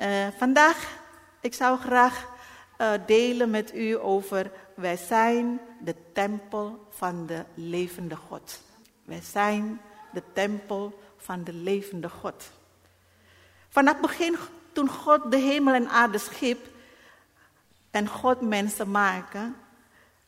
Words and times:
Uh, 0.00 0.26
vandaag, 0.38 0.98
ik 1.40 1.54
zou 1.54 1.78
graag 1.78 2.26
uh, 2.78 2.92
delen 3.06 3.50
met 3.50 3.74
u 3.74 3.98
over 3.98 4.50
wij 4.74 4.96
zijn 4.96 5.60
de 5.80 5.94
tempel 6.12 6.86
van 6.90 7.26
de 7.26 7.44
levende 7.54 8.16
God. 8.16 8.60
Wij 9.04 9.20
zijn 9.20 9.80
de 10.12 10.22
tempel 10.32 11.00
van 11.16 11.44
de 11.44 11.52
levende 11.52 12.08
God. 12.08 12.50
Vanaf 13.68 13.92
het 13.92 14.02
begin, 14.02 14.36
toen 14.72 14.88
God 14.88 15.30
de 15.30 15.36
hemel 15.36 15.74
en 15.74 15.88
aarde 15.88 16.18
schiep 16.18 16.66
en 17.90 18.08
God 18.08 18.40
mensen 18.40 18.90
maken, 18.90 19.56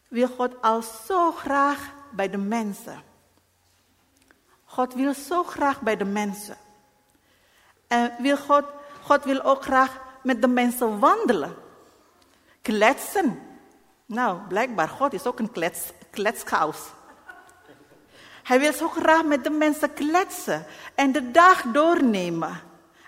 wil 0.09 0.29
God 0.29 0.63
al 0.63 0.83
zo 0.83 1.33
graag 1.33 1.93
bij 2.11 2.31
de 2.31 2.39
mensen. 2.39 3.03
God 4.65 4.95
wil 4.95 5.15
zo 5.15 5.43
graag 5.43 5.81
bij 5.81 5.97
de 5.97 6.05
mensen. 6.05 6.57
En 7.87 8.13
wil 8.19 8.37
God, 8.37 8.65
God 9.09 9.25
wil 9.25 9.43
ook 9.43 9.63
graag 9.63 10.01
met 10.23 10.43
de 10.43 10.49
mensen 10.49 10.99
wandelen. 10.99 11.55
Kletsen. 12.63 13.39
Nou, 14.07 14.39
blijkbaar, 14.49 14.89
God 14.89 15.13
is 15.13 15.27
ook 15.27 15.39
een 15.39 15.51
klets. 15.51 15.81
Hij 18.43 18.61
wil 18.61 18.73
zo 18.73 18.89
graag 18.89 19.25
met 19.25 19.45
de 19.45 19.51
mensen 19.51 19.93
kletsen 19.93 20.65
en 20.95 21.13
de 21.13 21.31
dag 21.31 21.63
doornemen. 21.63 22.61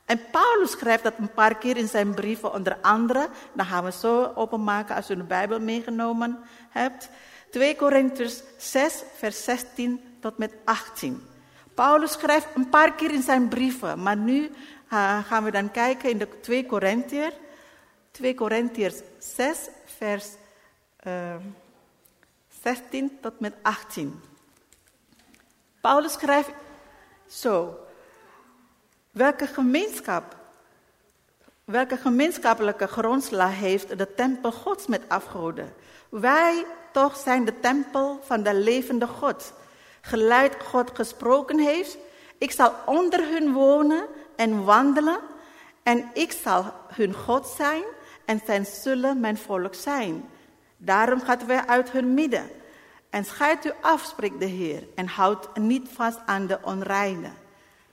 En 0.05 0.21
Paulus 0.30 0.71
schrijft 0.71 1.02
dat 1.02 1.15
een 1.19 1.33
paar 1.33 1.57
keer 1.57 1.77
in 1.77 1.88
zijn 1.88 2.15
brieven, 2.15 2.52
onder 2.52 2.77
andere, 2.80 3.29
dan 3.52 3.66
gaan 3.66 3.85
we 3.85 3.93
zo 3.93 4.32
openmaken 4.35 4.96
als 4.96 5.10
u 5.10 5.16
de 5.16 5.23
Bijbel 5.23 5.60
meegenomen 5.60 6.38
hebt. 6.69 7.09
2 7.51 7.77
Korintiërs 7.77 8.43
6, 8.59 9.02
vers 9.16 9.45
16 9.45 10.01
tot 10.21 10.38
met 10.38 10.52
18. 10.65 11.23
Paulus 11.74 12.12
schrijft 12.12 12.48
een 12.55 12.69
paar 12.69 12.95
keer 12.95 13.12
in 13.12 13.23
zijn 13.23 13.48
brieven, 13.48 14.02
maar 14.02 14.16
nu 14.16 14.51
gaan 14.91 15.45
we 15.45 15.51
dan 15.51 15.71
kijken 15.71 16.11
in 16.11 16.19
de 16.19 16.41
2 16.41 16.67
Korintiërs. 16.67 17.35
2 18.11 18.35
Korintiërs 18.35 18.97
6, 19.19 19.59
vers 19.85 20.27
uh, 21.07 21.35
eh, 21.35 21.41
16 22.63 23.19
tot 23.21 23.41
met 23.41 23.55
18. 23.63 24.21
Paulus 25.80 26.13
schrijft 26.13 26.51
zo. 27.27 27.79
Welke 29.10 29.47
gemeenschap, 29.47 30.37
welke 31.65 31.97
gemeenschappelijke 31.97 32.87
grondslag 32.87 33.54
heeft 33.54 33.99
de 33.99 34.15
tempel 34.15 34.52
Gods 34.52 34.87
met 34.87 35.02
afgoden? 35.09 35.75
Wij 36.09 36.66
toch 36.93 37.16
zijn 37.16 37.45
de 37.45 37.60
tempel 37.60 38.21
van 38.23 38.43
de 38.43 38.54
levende 38.54 39.07
God. 39.07 39.52
Geluid 40.01 40.57
God 40.65 40.91
gesproken 40.95 41.59
heeft, 41.59 41.99
ik 42.38 42.51
zal 42.51 42.75
onder 42.87 43.29
hun 43.29 43.52
wonen 43.52 44.07
en 44.41 44.65
wandelen 44.65 45.19
en 45.83 46.10
ik 46.13 46.33
zal 46.33 46.73
hun 46.95 47.15
God 47.15 47.46
zijn 47.46 47.83
en 48.24 48.41
zij 48.47 48.65
zullen 48.65 49.21
mijn 49.21 49.38
volk 49.38 49.74
zijn. 49.74 50.29
Daarom 50.77 51.21
gaat 51.21 51.47
wij 51.47 51.66
uit 51.66 51.91
hun 51.91 52.15
midden. 52.15 52.51
En 53.10 53.24
scheidt 53.24 53.65
u 53.65 53.73
af, 53.80 54.05
spreekt 54.05 54.41
de 54.41 54.47
Heer, 54.47 54.87
en 54.95 55.07
houdt 55.07 55.57
niet 55.57 55.88
vast 55.93 56.19
aan 56.27 56.47
de 56.47 56.59
onreine. 56.63 57.30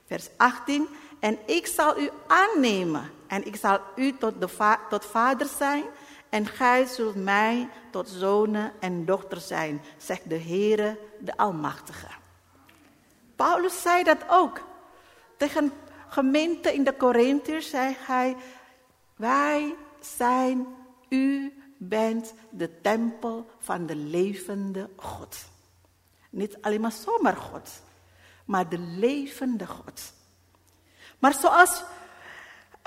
Vers 0.06 0.28
18. 0.36 0.88
En 1.20 1.38
ik 1.46 1.66
zal 1.66 1.98
u 1.98 2.10
aannemen, 2.26 3.10
en 3.26 3.46
ik 3.46 3.56
zal 3.56 3.80
u 3.96 4.16
tot, 4.18 4.40
de 4.40 4.76
tot 4.88 5.04
vader 5.04 5.46
zijn, 5.46 5.84
en 6.28 6.46
gij 6.46 6.86
zult 6.86 7.14
mij 7.14 7.68
tot 7.90 8.08
zonen 8.08 8.72
en 8.80 9.04
dochter 9.04 9.40
zijn, 9.40 9.82
zegt 9.96 10.28
de 10.28 10.40
Heere, 10.40 10.98
de 11.18 11.36
Almachtige. 11.36 12.08
Paulus 13.36 13.82
zei 13.82 14.02
dat 14.02 14.18
ook. 14.28 14.60
Tegen 15.36 15.72
gemeente 16.08 16.74
in 16.74 16.84
de 16.84 16.96
Corinthiërs 16.96 17.70
zei 17.70 17.96
hij, 17.98 18.36
wij 19.16 19.74
zijn, 20.00 20.66
u 21.08 21.52
bent 21.78 22.34
de 22.50 22.80
tempel 22.80 23.50
van 23.58 23.86
de 23.86 23.96
levende 23.96 24.90
God. 24.96 25.36
Niet 26.30 26.62
alleen 26.62 26.80
maar 26.80 26.92
zomaar 26.92 27.36
God, 27.36 27.70
maar 28.44 28.68
de 28.68 28.78
levende 28.78 29.66
God. 29.66 30.12
Maar 31.18 31.34
zoals 31.34 31.82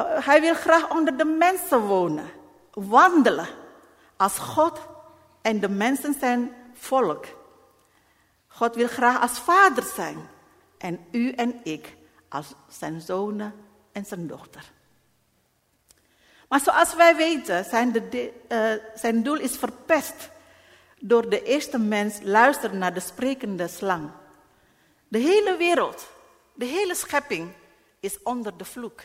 uh, 0.02 0.26
hij 0.26 0.42
wil 0.42 0.54
graag 0.54 0.90
onder 0.90 1.18
de 1.18 1.26
mensen 1.26 1.80
wonen, 1.80 2.30
wandelen 2.74 3.48
als 4.18 4.38
God 4.38 4.80
en 5.42 5.60
de 5.60 5.70
mensen 5.70 6.16
zijn 6.20 6.56
volk. 6.74 7.26
God 8.48 8.76
wil 8.76 8.88
graag 8.88 9.22
als 9.22 9.40
vader 9.40 9.84
zijn 9.84 10.18
en 10.78 11.06
u 11.12 11.32
en 11.32 11.60
ik 11.64 12.00
als 12.32 12.48
zijn 12.68 13.02
zonen 13.02 13.54
en 13.92 14.06
zijn 14.06 14.28
dochter. 14.28 14.72
Maar 16.50 16.60
zoals 16.60 16.96
wij 16.96 17.16
weten, 17.16 17.66
zijn, 17.66 17.92
de, 17.92 18.34
uh, 18.50 19.00
zijn 19.00 19.24
doel 19.24 19.38
is 19.38 19.58
verpest 19.58 20.30
door 21.00 21.30
de 21.30 21.44
eerste 21.44 21.78
mens 21.78 22.20
luisteren 22.22 22.78
naar 22.78 22.94
de 22.94 23.00
sprekende 23.00 23.68
slang. 23.68 24.10
De 25.08 25.18
hele 25.18 25.58
wereld, 25.58 26.08
de 26.54 26.66
hele 26.66 26.96
schepping 26.96 27.52
is 28.00 28.24
onder 28.24 28.58
de 28.58 28.66
vloek. 28.66 29.02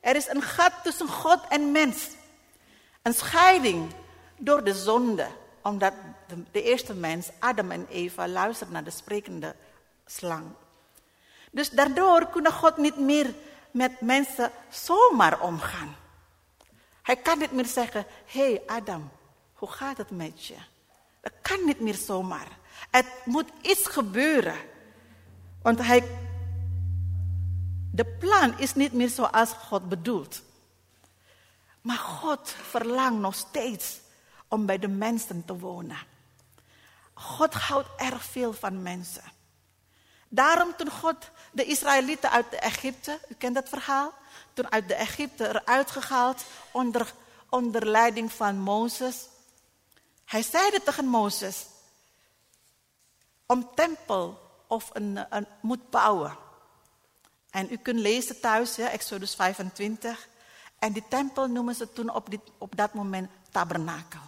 Er 0.00 0.16
is 0.16 0.28
een 0.28 0.42
gat 0.42 0.72
tussen 0.82 1.08
God 1.08 1.40
en 1.48 1.72
mens. 1.72 2.08
Een 3.02 3.14
scheiding 3.14 3.92
door 4.38 4.64
de 4.64 4.74
zonde, 4.74 5.26
omdat 5.62 5.92
de, 6.26 6.42
de 6.50 6.62
eerste 6.62 6.94
mens, 6.94 7.30
Adam 7.38 7.70
en 7.70 7.86
Eva, 7.90 8.28
luisteren 8.28 8.72
naar 8.72 8.84
de 8.84 8.90
sprekende 8.90 9.54
slang. 10.04 10.44
Dus 11.56 11.70
daardoor 11.70 12.26
kunnen 12.28 12.52
God 12.52 12.76
niet 12.76 12.96
meer 12.96 13.34
met 13.70 14.00
mensen 14.00 14.50
zomaar 14.68 15.40
omgaan. 15.40 15.96
Hij 17.02 17.16
kan 17.16 17.38
niet 17.38 17.52
meer 17.52 17.66
zeggen, 17.66 18.06
hé 18.26 18.40
hey 18.40 18.62
Adam, 18.66 19.10
hoe 19.54 19.70
gaat 19.70 19.96
het 19.96 20.10
met 20.10 20.46
je? 20.46 20.56
Dat 21.20 21.32
kan 21.42 21.64
niet 21.64 21.80
meer 21.80 21.94
zomaar. 21.94 22.48
Het 22.90 23.06
moet 23.24 23.48
iets 23.60 23.86
gebeuren. 23.86 24.56
Want 25.62 25.78
hij, 25.78 26.08
de 27.92 28.04
plan 28.04 28.58
is 28.58 28.74
niet 28.74 28.92
meer 28.92 29.08
zoals 29.08 29.52
God 29.52 29.88
bedoelt. 29.88 30.42
Maar 31.80 31.98
God 31.98 32.50
verlangt 32.50 33.20
nog 33.20 33.34
steeds 33.34 34.00
om 34.48 34.66
bij 34.66 34.78
de 34.78 34.88
mensen 34.88 35.44
te 35.44 35.58
wonen. 35.58 35.98
God 37.14 37.54
houdt 37.54 37.88
erg 37.96 38.24
veel 38.24 38.52
van 38.52 38.82
mensen. 38.82 39.34
Daarom 40.28 40.76
toen 40.76 40.90
God 40.90 41.16
de 41.52 41.64
Israëlieten 41.64 42.30
uit 42.30 42.48
Egypte, 42.48 43.20
u 43.28 43.34
kent 43.34 43.54
dat 43.54 43.68
verhaal, 43.68 44.12
toen 44.52 44.72
uit 44.72 44.88
de 44.88 44.94
Egypte 44.94 45.48
eruit 45.48 45.90
gehaald 45.90 46.44
onder, 46.70 47.12
onder 47.48 47.86
leiding 47.86 48.32
van 48.32 48.58
Mozes. 48.58 49.28
Hij 50.24 50.42
zeide 50.42 50.82
tegen 50.82 51.06
Mozes, 51.06 51.66
om 53.46 53.74
tempel 53.74 54.40
of 54.66 54.90
een, 54.92 55.26
een, 55.30 55.46
moet 55.60 55.90
bouwen. 55.90 56.36
En 57.50 57.72
u 57.72 57.76
kunt 57.76 57.98
lezen 57.98 58.40
thuis, 58.40 58.78
Exodus 58.78 59.34
25. 59.34 60.28
En 60.78 60.92
die 60.92 61.04
tempel 61.08 61.46
noemen 61.46 61.74
ze 61.74 61.92
toen 61.92 62.14
op, 62.14 62.30
dit, 62.30 62.40
op 62.58 62.76
dat 62.76 62.94
moment 62.94 63.30
tabernakel. 63.50 64.20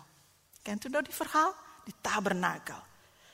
Kent 0.62 0.84
u 0.84 0.91
dat 0.91 1.04
die 1.04 1.15
verhaal? 1.15 1.54
Die 1.84 1.94
tabernakel. 2.00 2.82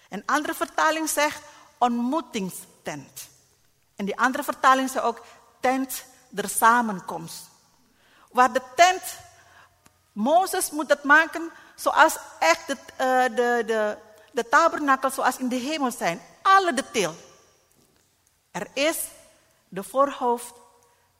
Een 0.08 0.22
andere 0.26 0.54
vertaling 0.54 1.08
zegt 1.08 1.42
ontmoetingstent. 1.84 3.28
En 3.96 4.04
die 4.04 4.18
andere 4.18 4.44
vertaling 4.44 4.90
zegt 4.90 5.04
ook 5.04 5.24
tent 5.60 6.04
der 6.28 6.48
samenkomst. 6.48 7.48
Waar 8.30 8.52
de 8.52 8.62
tent, 8.76 9.02
Mozes 10.12 10.70
moet 10.70 10.88
het 10.88 11.02
maken 11.04 11.50
zoals 11.74 12.16
echt 12.38 12.66
de, 12.66 12.76
uh, 12.76 13.36
de, 13.36 13.62
de, 13.66 13.96
de 14.32 14.48
tabernakel 14.48 15.10
zoals 15.10 15.38
in 15.38 15.48
de 15.48 15.56
hemel 15.56 15.90
zijn. 15.90 16.20
Alle 16.42 16.74
detail. 16.74 17.14
Er 18.50 18.66
is 18.72 18.98
de 19.68 19.82
voorhoofd 19.82 20.54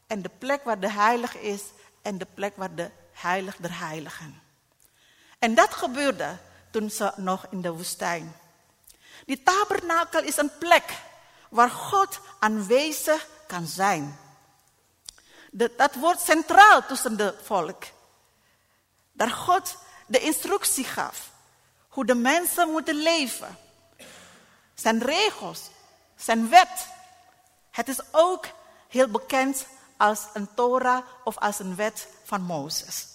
en 0.07 0.23
de 0.23 0.31
plek 0.39 0.65
waar 0.65 0.81
de 0.81 0.91
heilig 0.91 1.37
is 1.37 1.63
en 2.03 2.19
de 2.19 2.27
plek 2.35 2.57
waar 2.57 2.75
de 2.75 2.91
heilig 3.13 3.57
der 3.57 3.79
heiligen. 3.79 4.43
En 5.39 5.55
dat 5.55 5.75
gebeurde 5.75 6.37
toen 6.71 6.91
ze 6.91 7.13
nog 7.17 7.47
in 7.51 7.61
de 7.61 7.73
woestijn. 7.73 8.35
Die 9.25 9.43
tabernakel 9.43 10.23
is 10.23 10.37
een 10.37 10.59
plek 10.59 10.93
waar 11.49 11.71
God 11.71 12.21
aanwezig 12.39 13.27
kan 13.47 13.67
zijn. 13.67 14.19
Dat 15.77 15.95
wordt 15.95 16.21
centraal 16.21 16.87
tussen 16.87 17.17
de 17.17 17.35
volk. 17.43 17.85
Daar 19.13 19.31
God 19.31 19.77
de 20.07 20.21
instructie 20.21 20.85
gaf. 20.85 21.31
Hoe 21.89 22.05
de 22.05 22.15
mensen 22.15 22.71
moeten 22.71 22.95
leven. 22.95 23.59
Zijn 24.75 25.03
regels, 25.03 25.71
zijn 26.17 26.49
wet. 26.49 26.89
Het 27.71 27.89
is 27.89 28.01
ook 28.11 28.47
heel 28.89 29.09
bekend 29.09 29.67
als 29.97 30.21
een 30.33 30.55
Torah 30.55 31.05
of 31.25 31.39
als 31.39 31.59
een 31.59 31.77
wet 31.77 32.09
van 32.25 32.43
Mozes. 32.43 33.07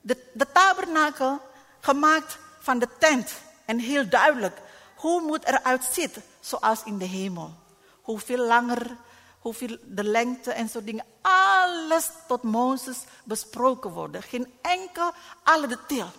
De, 0.00 0.30
de 0.34 0.52
tabernakel 0.52 1.40
gemaakt 1.80 2.38
van 2.58 2.78
de 2.78 2.88
tent. 2.98 3.32
En 3.64 3.78
heel 3.78 4.08
duidelijk, 4.08 4.58
hoe 5.02 5.20
moet 5.20 5.44
eruit 5.44 5.84
zitten 5.84 6.22
zoals 6.40 6.82
in 6.84 6.98
de 6.98 7.04
hemel. 7.04 7.54
Hoeveel 8.02 8.46
langer 8.46 8.96
hoeveel 9.38 9.76
de 9.82 10.04
lengte 10.04 10.52
en 10.52 10.68
zo 10.68 10.84
dingen. 10.84 11.04
Alles 11.22 12.10
tot 12.26 12.42
Mozes 12.42 12.98
besproken 13.24 13.90
worden. 13.90 14.22
Geen 14.22 14.52
enkel, 14.60 15.12
alle 15.42 15.66
detail. 15.66 16.10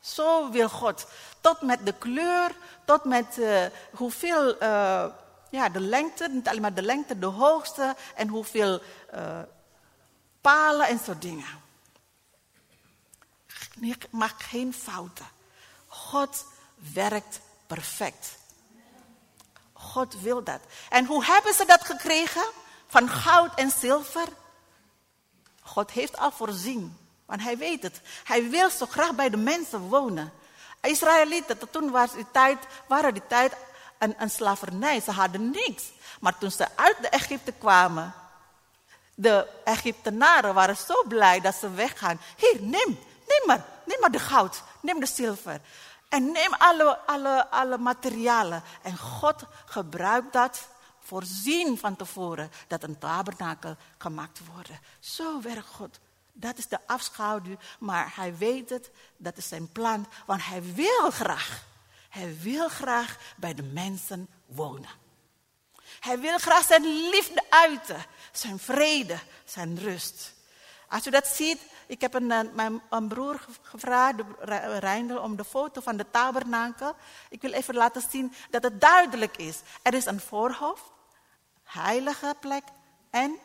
Zo 0.00 0.50
wil 0.50 0.68
God. 0.68 1.06
Tot 1.40 1.60
met 1.60 1.86
de 1.86 1.92
kleur, 1.92 2.56
tot 2.84 3.04
met 3.04 3.38
uh, 3.38 3.64
hoeveel, 3.92 4.62
uh, 4.62 5.06
ja, 5.50 5.68
de 5.68 5.80
lengte, 5.80 6.28
niet 6.28 6.48
alleen 6.48 6.60
maar 6.60 6.74
de 6.74 6.82
lengte, 6.82 7.18
de 7.18 7.26
hoogste 7.26 7.96
en 8.14 8.28
hoeveel 8.28 8.80
uh, 9.14 9.40
palen 10.40 10.86
en 10.86 10.98
zo 10.98 11.18
dingen. 11.18 11.64
Maak 14.10 14.42
geen 14.42 14.74
fouten. 14.74 15.26
God 15.86 16.44
werkt 16.92 17.40
perfect. 17.66 18.38
God 19.72 20.20
wil 20.20 20.42
dat. 20.42 20.60
En 20.88 21.04
hoe 21.04 21.24
hebben 21.24 21.54
ze 21.54 21.64
dat 21.64 21.84
gekregen? 21.84 22.44
Van 22.86 23.08
goud 23.08 23.54
en 23.54 23.70
zilver? 23.70 24.28
God 25.60 25.90
heeft 25.90 26.18
al 26.18 26.30
voorzien. 26.30 26.96
Want 27.24 27.42
hij 27.42 27.58
weet 27.58 27.82
het. 27.82 28.00
Hij 28.24 28.48
wil 28.50 28.70
zo 28.70 28.86
graag 28.86 29.14
bij 29.14 29.30
de 29.30 29.36
mensen 29.36 29.80
wonen. 29.80 30.32
Israëlieten, 30.80 31.70
toen 31.70 31.90
was 31.90 32.12
die 32.12 32.26
tijd, 32.30 32.58
waren 32.88 33.14
die 33.14 33.26
tijd 33.26 33.52
een, 33.98 34.14
een 34.18 34.30
slavernij. 34.30 35.00
Ze 35.00 35.10
hadden 35.10 35.50
niks. 35.50 35.82
Maar 36.20 36.38
toen 36.38 36.50
ze 36.50 36.66
uit 36.76 36.96
de 37.00 37.08
Egypte 37.08 37.52
kwamen, 37.52 38.14
de 39.14 39.48
Egyptenaren 39.64 40.54
waren 40.54 40.76
zo 40.76 41.04
blij 41.08 41.40
dat 41.40 41.54
ze 41.54 41.70
weggaan. 41.70 42.20
Hier, 42.36 42.56
neem, 42.60 42.98
neem 43.26 43.46
maar, 43.46 43.64
neem 43.84 44.00
maar 44.00 44.10
de 44.10 44.18
goud, 44.18 44.62
neem 44.80 45.00
de 45.00 45.06
zilver. 45.06 45.60
En 46.08 46.32
neem 46.32 46.54
alle, 46.54 46.98
alle, 46.98 47.50
alle 47.50 47.78
materialen. 47.78 48.62
En 48.82 48.96
God 48.98 49.42
gebruikt 49.64 50.32
dat, 50.32 50.68
voorzien 51.00 51.78
van 51.78 51.96
tevoren, 51.96 52.50
dat 52.66 52.82
een 52.82 52.98
tabernakel 52.98 53.76
gemaakt 53.98 54.40
wordt. 54.52 54.70
Zo 55.00 55.40
werkt 55.40 55.68
God. 55.68 55.98
Dat 56.32 56.58
is 56.58 56.66
de 56.68 56.78
afschaduw, 56.86 57.56
maar 57.78 58.12
hij 58.14 58.36
weet 58.36 58.70
het, 58.70 58.90
dat 59.16 59.36
is 59.36 59.48
zijn 59.48 59.72
plan, 59.72 60.06
want 60.26 60.46
hij 60.46 60.62
wil 60.74 61.10
graag, 61.10 61.64
hij 62.08 62.36
wil 62.40 62.68
graag 62.68 63.16
bij 63.36 63.54
de 63.54 63.62
mensen 63.62 64.28
wonen. 64.46 64.90
Hij 66.00 66.20
wil 66.20 66.38
graag 66.38 66.64
zijn 66.64 67.08
liefde 67.10 67.44
uiten, 67.48 68.04
zijn 68.32 68.58
vrede, 68.58 69.18
zijn 69.44 69.78
rust. 69.78 70.34
Als 70.88 71.06
u 71.06 71.10
dat 71.10 71.26
ziet, 71.26 71.60
ik 71.86 72.00
heb 72.00 72.14
een, 72.14 72.26
mijn 72.54 72.82
een 72.88 73.08
broer 73.08 73.46
gevraagd, 73.62 74.20
Reindel, 74.78 75.18
om 75.18 75.36
de 75.36 75.44
foto 75.44 75.80
van 75.80 75.96
de 75.96 76.10
tabernakel. 76.10 76.96
Ik 77.28 77.42
wil 77.42 77.52
even 77.52 77.74
laten 77.74 78.02
zien 78.10 78.32
dat 78.50 78.62
het 78.62 78.80
duidelijk 78.80 79.36
is. 79.36 79.60
Er 79.82 79.94
is 79.94 80.06
een 80.06 80.20
voorhoofd, 80.20 80.84
heilige 81.62 82.34
plek 82.40 82.62
en, 83.10 83.36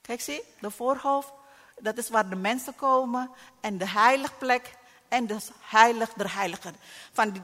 kijk 0.00 0.20
zie, 0.20 0.42
de 0.60 0.70
voorhoofd, 0.70 1.32
dat 1.78 1.98
is 1.98 2.08
waar 2.08 2.28
de 2.28 2.36
mensen 2.36 2.76
komen. 2.76 3.30
En 3.60 3.78
de 3.78 3.88
heilige 3.88 4.34
plek 4.38 4.74
en 5.08 5.26
de 5.26 5.38
heilig 5.60 6.12
der 6.12 6.34
heiligen. 6.34 6.76
Van 7.12 7.30
die, 7.30 7.42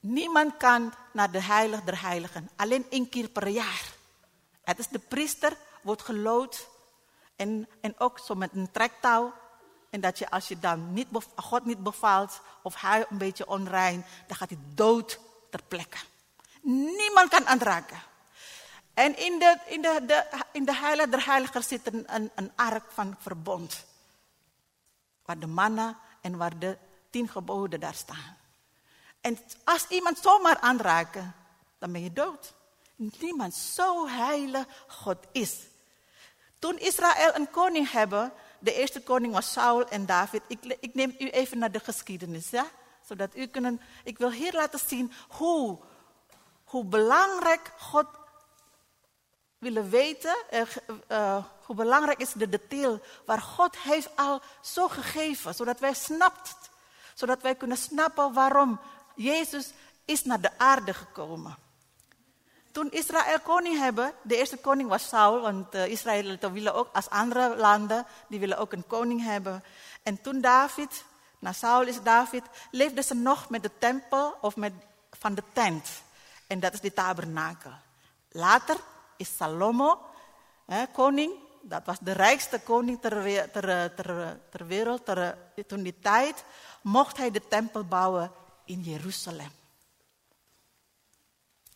niemand 0.00 0.56
kan 0.56 0.94
naar 1.12 1.30
de 1.30 1.42
heilig 1.42 1.82
der 1.82 2.02
heiligen, 2.02 2.50
alleen 2.56 2.86
één 2.90 3.08
keer 3.08 3.28
per 3.28 3.48
jaar. 3.48 3.92
Het 4.64 4.78
is 4.78 4.88
de 4.88 4.98
priester, 4.98 5.56
wordt 5.82 6.02
gelood 6.02 6.68
en, 7.36 7.68
en 7.80 7.98
ook 7.98 8.18
zo 8.18 8.34
met 8.34 8.50
een 8.52 8.70
trektouw. 8.70 9.32
En 9.90 10.00
dat 10.00 10.18
je 10.18 10.30
als 10.30 10.48
je 10.48 10.58
dan 10.58 10.92
niet, 10.92 11.08
God 11.36 11.64
niet 11.64 11.82
bevaalt 11.82 12.40
of 12.62 12.80
hij 12.80 13.06
een 13.10 13.18
beetje 13.18 13.48
onrein, 13.48 14.04
dan 14.26 14.36
gaat 14.36 14.50
hij 14.50 14.58
dood 14.74 15.20
ter 15.50 15.60
plekke. 15.68 15.98
Niemand 16.62 17.28
kan 17.28 17.46
aanraken. 17.46 18.02
En 18.94 19.18
in 19.18 19.38
de, 19.38 19.58
in 19.66 19.82
de, 19.82 20.00
de, 20.06 20.44
in 20.52 20.64
de 20.64 20.74
heilige 20.74 21.08
der 21.08 21.24
heiligen 21.26 21.64
zit 21.64 21.92
een, 21.92 22.30
een, 22.34 22.52
ark 22.54 22.90
van 22.92 23.16
verbond. 23.18 23.84
Waar 25.24 25.38
de 25.38 25.46
mannen 25.46 25.96
en 26.20 26.36
waar 26.36 26.58
de 26.58 26.78
tien 27.10 27.28
geboden 27.28 27.80
daar 27.80 27.94
staan. 27.94 28.36
En 29.20 29.38
als 29.64 29.86
iemand 29.88 30.18
zomaar 30.18 30.58
aanraakt, 30.58 31.18
dan 31.78 31.92
ben 31.92 32.02
je 32.02 32.12
dood. 32.12 32.54
Niemand 32.96 33.54
zo 33.54 34.08
heilig 34.08 34.66
God 34.86 35.18
is. 35.32 35.56
Toen 36.64 36.78
Israël 36.78 37.34
een 37.34 37.50
koning 37.50 37.90
hebben, 37.90 38.32
de 38.58 38.74
eerste 38.74 39.02
koning 39.02 39.32
was 39.32 39.52
Saul 39.52 39.88
en 39.88 40.06
David. 40.06 40.42
Ik, 40.46 40.76
ik 40.80 40.94
neem 40.94 41.14
u 41.18 41.28
even 41.28 41.58
naar 41.58 41.72
de 41.72 41.80
geschiedenis, 41.80 42.50
ja? 42.50 42.66
Zodat 43.08 43.36
u 43.36 43.46
kunnen, 43.46 43.80
ik 44.04 44.18
wil 44.18 44.30
hier 44.30 44.52
laten 44.52 44.78
zien 44.78 45.12
hoe, 45.28 45.78
hoe 46.64 46.84
belangrijk 46.84 47.72
God 47.78 48.06
willen 49.58 49.90
weten, 49.90 50.36
uh, 50.52 50.60
uh, 51.08 51.44
hoe 51.62 51.76
belangrijk 51.76 52.18
is 52.18 52.32
de 52.32 52.48
detail 52.48 53.00
waar 53.26 53.40
God 53.40 53.78
heeft 53.78 54.16
al 54.16 54.40
zo 54.62 54.88
gegeven, 54.88 55.54
zodat 55.54 55.80
wij 55.80 55.94
snapt, 55.94 56.70
zodat 57.14 57.42
wij 57.42 57.54
kunnen 57.54 57.76
snappen 57.76 58.32
waarom 58.32 58.80
Jezus 59.14 59.72
is 60.04 60.24
naar 60.24 60.40
de 60.40 60.58
aarde 60.58 60.94
gekomen 60.94 61.63
toen 62.74 62.90
Israël 62.90 63.40
koning 63.40 63.78
hebben, 63.78 64.12
de 64.22 64.36
eerste 64.36 64.56
koning 64.56 64.88
was 64.88 65.08
Saul, 65.08 65.40
want 65.40 65.74
uh, 65.74 65.86
Israël 65.86 66.38
willen 66.52 66.74
ook 66.74 66.88
als 66.92 67.10
andere 67.10 67.56
landen, 67.56 68.06
die 68.28 68.40
willen 68.40 68.58
ook 68.58 68.72
een 68.72 68.86
koning 68.86 69.22
hebben. 69.22 69.64
En 70.02 70.20
toen 70.20 70.40
David, 70.40 71.04
na 71.38 71.52
Saul 71.52 71.86
is 71.86 72.02
David, 72.02 72.42
leefden 72.70 73.04
ze 73.04 73.14
nog 73.14 73.48
met 73.48 73.62
de 73.62 73.70
tempel 73.78 74.34
of 74.40 74.56
met, 74.56 74.72
van 75.10 75.34
de 75.34 75.42
tent. 75.52 75.88
En 76.46 76.60
dat 76.60 76.72
is 76.72 76.80
de 76.80 76.92
tabernakel. 76.92 77.72
Later 78.28 78.76
is 79.16 79.36
Salomo, 79.36 80.00
koning, 80.92 81.32
dat 81.62 81.82
was 81.84 81.98
de 82.00 82.12
rijkste 82.12 82.60
koning 82.60 83.00
ter, 83.00 83.50
ter, 83.52 83.94
ter, 83.94 84.40
ter 84.50 84.66
wereld, 84.66 85.04
ter, 85.04 85.38
toen 85.66 85.82
die 85.82 85.98
tijd, 85.98 86.44
mocht 86.82 87.16
hij 87.16 87.30
de 87.30 87.48
tempel 87.48 87.84
bouwen 87.84 88.32
in 88.64 88.80
Jeruzalem. 88.80 89.50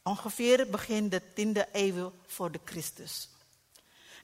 Ongeveer 0.08 0.70
begin 0.70 1.08
de 1.08 1.22
10e 1.22 1.70
eeuw 1.72 2.12
voor 2.26 2.50
de 2.50 2.60
Christus. 2.64 3.28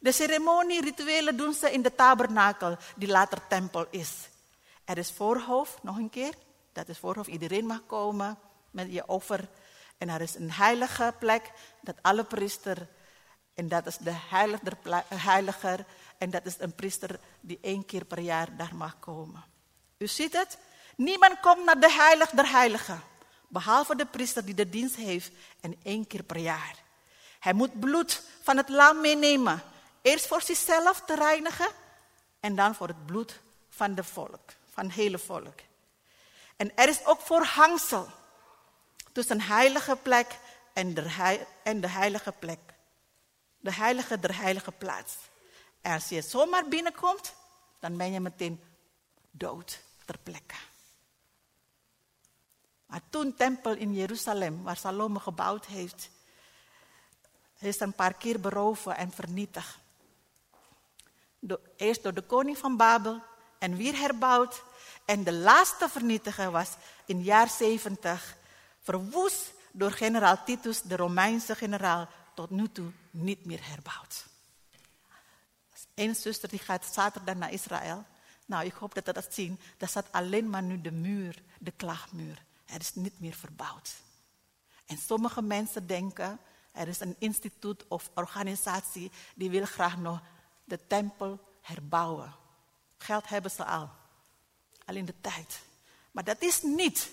De 0.00 0.12
ceremonie, 0.12 0.81
rituelen 0.81 1.36
doen 1.36 1.54
ze 1.54 1.72
in 1.72 1.82
de 1.82 1.94
tabernakel, 1.94 2.76
die 2.96 3.08
later 3.08 3.46
tempel 3.48 3.86
is. 3.90 4.10
Er 4.84 4.98
is 4.98 5.10
voorhoofd, 5.10 5.82
nog 5.82 5.96
een 5.96 6.10
keer. 6.10 6.34
Dat 6.72 6.88
is 6.88 6.98
voorhoofd, 6.98 7.28
iedereen 7.28 7.66
mag 7.66 7.86
komen 7.86 8.38
met 8.70 8.92
je 8.92 9.06
offer. 9.06 9.48
En 9.98 10.08
er 10.08 10.20
is 10.20 10.34
een 10.34 10.52
heilige 10.52 11.14
plek, 11.19 11.52
dat 11.81 11.96
alle 12.02 12.25
priester, 12.25 12.88
en 13.54 13.69
dat 13.69 13.86
is 13.86 13.96
de 13.96 14.14
heiliger, 15.14 15.84
en 16.19 16.31
dat 16.31 16.46
is 16.46 16.54
een 16.58 16.75
priester 16.75 17.19
die 17.40 17.58
één 17.60 17.84
keer 17.84 18.04
per 18.04 18.20
jaar 18.20 18.56
daar 18.56 18.74
mag 18.74 18.98
komen. 18.98 19.44
U 19.98 20.06
ziet 20.06 20.32
het? 20.32 20.58
Niemand 20.96 21.41
komt 21.41 21.64
naar 21.64 21.81
de 21.81 21.93
heilig 21.93 22.31
der 22.31 22.50
heiligen. 22.50 23.03
Behalve 23.55 23.96
de 23.96 24.06
priester 24.06 24.44
die 24.44 24.55
de 24.55 24.69
dienst 24.69 24.96
heeft 24.96 25.31
en 25.61 25.77
één 25.82 26.06
keer 26.06 26.23
per 26.23 26.37
jaar. 26.37 26.77
Hij 27.39 27.53
moet 27.53 27.81
bloed 27.81 28.23
van 28.43 28.56
het 28.56 28.69
lam 28.69 29.01
meenemen. 29.01 29.63
Eerst 30.03 30.27
voor 30.27 30.43
zichzelf 30.43 31.03
te 31.06 31.15
reinigen 31.15 31.69
en 32.41 32.56
dan 32.56 32.75
voor 32.75 32.89
het 32.89 33.06
bloed 33.06 33.41
van 33.69 33.94
de 33.94 34.05
volk, 34.05 34.53
van 34.73 34.84
het 34.84 34.94
hele 34.94 35.19
volk. 35.19 35.58
En 36.56 36.77
er 36.77 36.89
is 36.89 37.05
ook 37.05 37.20
voorhangsel 37.20 38.08
tussen 39.13 39.41
heilige 39.41 39.96
plek 39.96 40.39
en 40.73 40.94
de, 40.94 41.46
en 41.63 41.81
de 41.81 41.89
heilige 41.89 42.32
plek. 42.32 42.61
De 43.61 43.73
heilige 43.73 44.20
der 44.20 44.37
heilige 44.37 44.73
plaats. 44.73 45.17
En 45.81 45.93
als 45.93 46.08
je 46.08 46.23
zomaar 46.23 46.69
binnenkomt, 46.69 47.34
dan 47.81 47.96
ben 47.96 48.13
je 48.13 48.20
meteen 48.20 48.61
dood 49.31 49.79
ter 50.05 50.19
plekke. 50.23 50.55
Maar 52.94 53.03
toen 53.10 53.34
tempel 53.34 53.74
in 53.74 53.94
Jeruzalem, 53.94 54.63
waar 54.63 54.77
Salome 54.77 55.20
gebouwd 55.20 55.67
heeft, 55.67 56.10
is 57.58 57.81
een 57.81 57.93
paar 57.93 58.15
keer 58.15 58.41
beroven 58.41 58.96
en 58.96 59.10
vernietigd. 59.10 59.79
eerst 61.77 62.03
door 62.03 62.15
de 62.15 62.22
koning 62.22 62.58
van 62.58 62.77
Babel 62.77 63.22
en 63.58 63.77
weer 63.77 63.98
herbouwd. 63.98 64.63
En 65.05 65.24
de 65.24 65.32
laatste 65.32 65.89
vernietiger 65.89 66.51
was 66.51 66.70
in 67.06 67.22
jaar 67.22 67.48
70 67.48 68.36
verwoest 68.82 69.53
door 69.72 69.93
generaal 69.93 70.44
Titus, 70.44 70.82
de 70.82 70.96
Romeinse 70.96 71.55
generaal, 71.55 72.08
tot 72.34 72.51
nu 72.51 72.72
toe 72.72 72.91
niet 73.10 73.44
meer 73.44 73.60
herbouwd. 73.69 74.27
Eén 75.94 76.15
zuster 76.15 76.48
die 76.48 76.58
gaat 76.58 76.86
zaterdag 76.93 77.34
naar 77.34 77.53
Israël. 77.53 78.05
Nou, 78.46 78.65
ik 78.65 78.74
hoop 78.74 78.94
dat 78.94 79.06
we 79.06 79.13
dat 79.13 79.34
zien. 79.34 79.60
Daar 79.79 79.89
staat 79.89 80.13
alleen 80.13 80.51
maar 80.51 80.63
nu 80.63 80.81
de 80.81 80.93
muur, 80.93 81.43
de 81.58 81.70
klaagmuur. 81.70 82.43
Het 82.74 82.82
is 82.82 82.94
niet 82.94 83.20
meer 83.20 83.34
verbouwd. 83.34 83.94
En 84.86 84.98
sommige 84.98 85.43
mensen 85.43 85.86
denken, 85.86 86.38
er 86.72 86.88
is 86.88 87.00
een 87.00 87.16
instituut 87.19 87.84
of 87.88 88.10
organisatie 88.14 89.10
die 89.34 89.50
wil 89.50 89.64
graag 89.64 89.96
nog 89.96 90.20
de 90.64 90.86
tempel 90.86 91.40
herbouwen. 91.60 92.34
Geld 92.96 93.28
hebben 93.28 93.50
ze 93.50 93.64
al. 93.64 93.90
Al 94.84 94.94
in 94.94 95.04
de 95.04 95.14
tijd. 95.20 95.60
Maar 96.10 96.24
dat 96.24 96.43
is 96.43 96.62
niet 96.62 97.10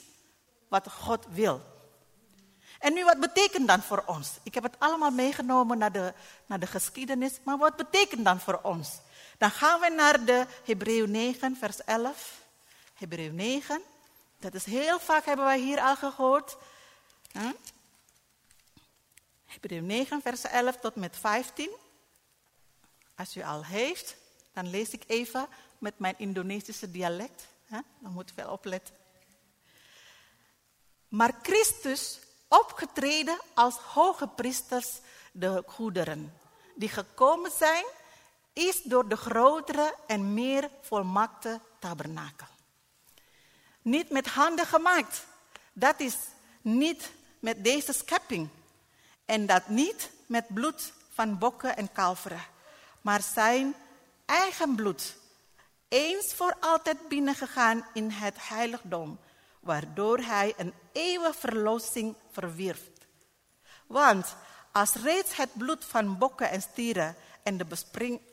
wat 0.68 0.92
God 0.92 1.26
wil. 1.30 1.62
En 2.80 2.94
nu, 2.94 3.04
wat 3.04 3.20
betekent 3.20 3.68
dan 3.68 3.82
voor 3.82 4.04
ons? 4.06 4.30
Ik 4.44 4.54
heb 4.54 4.64
het 4.64 4.80
allemaal 4.80 5.12
meegenomen 5.12 5.78
naar 5.78 5.92
de, 5.92 6.14
naar 6.46 6.60
de 6.60 6.68
geschiedenis, 6.68 7.40
maar 7.44 7.58
wat 7.58 7.76
betekent 7.76 8.26
dan 8.26 8.40
voor 8.40 8.60
ons? 8.64 9.00
Dan 9.38 9.52
gaan 9.52 9.80
we 9.80 9.90
naar 9.90 10.26
de 10.26 10.48
Hebreeën 10.66 11.12
9, 11.12 11.56
vers 11.56 11.84
11. 11.84 12.42
Hebreeën 12.94 13.36
9, 13.36 13.82
dat 14.42 14.54
is 14.54 14.66
heel 14.66 15.00
vaak, 15.00 15.26
hebben 15.26 15.46
wij 15.46 15.60
hier 15.60 15.82
al 15.82 15.96
gehoord. 15.96 16.58
Huh? 17.32 17.50
Hebreeën 19.46 19.86
9, 19.86 20.22
vers 20.22 20.44
11 20.44 20.78
tot 20.78 20.96
met 20.96 21.18
15. 21.18 21.70
Als 23.16 23.36
u 23.36 23.44
al 23.44 23.66
heeft, 23.66 24.16
dan 24.54 24.70
lees 24.70 24.90
ik 24.90 25.04
even 25.08 25.48
met 25.78 26.00
mijn 26.00 26.16
Indonesische 26.18 26.92
dialect. 26.92 27.48
Dan 28.00 28.12
moet 28.12 28.30
u 28.32 28.34
wel 28.36 28.52
opletten. 28.52 28.96
Maar 31.08 31.34
Christus 31.42 32.20
opgetreden 32.48 33.40
als 33.54 33.76
hoge 33.76 34.28
priesters 34.28 35.00
de 35.32 35.64
goederen, 35.68 36.34
die 36.76 36.90
gekomen 36.90 37.52
zijn, 37.52 37.86
is 38.54 38.82
door 38.82 39.08
de 39.08 39.16
grotere 39.16 39.96
en 40.08 40.34
meer 40.34 40.70
volmaakte 40.82 41.60
tabernakel. 41.80 42.51
Niet 43.82 44.10
met 44.10 44.28
handen 44.28 44.66
gemaakt. 44.66 45.26
Dat 45.74 46.00
is 46.00 46.16
niet 46.62 47.12
met 47.40 47.64
deze 47.64 47.94
schepping. 47.94 48.50
En 49.26 49.46
dat 49.46 49.68
niet 49.68 50.10
met 50.26 50.46
bloed 50.48 50.94
van 51.14 51.38
bokken 51.38 51.78
en 51.78 51.92
kalveren, 51.92 52.46
maar 53.02 53.22
zijn 53.22 53.76
eigen 54.26 54.76
bloed. 54.76 55.16
Eens 55.88 56.34
voor 56.34 56.56
altijd 56.60 57.08
binnengegaan 57.08 57.86
in 57.94 58.10
het 58.10 58.36
heiligdom, 58.38 59.20
waardoor 59.60 60.18
hij 60.18 60.54
een 60.58 60.74
eeuwige 60.92 61.40
verlossing 61.40 62.16
verwierf. 62.32 62.82
Want 63.88 64.36
als 64.72 64.94
reeds 64.94 65.36
het 65.36 65.50
bloed 65.54 65.86
van 65.86 66.18
bokken 66.18 66.50
en 66.50 66.62
stieren 66.62 67.16
en 67.44 67.58
de 67.58 67.66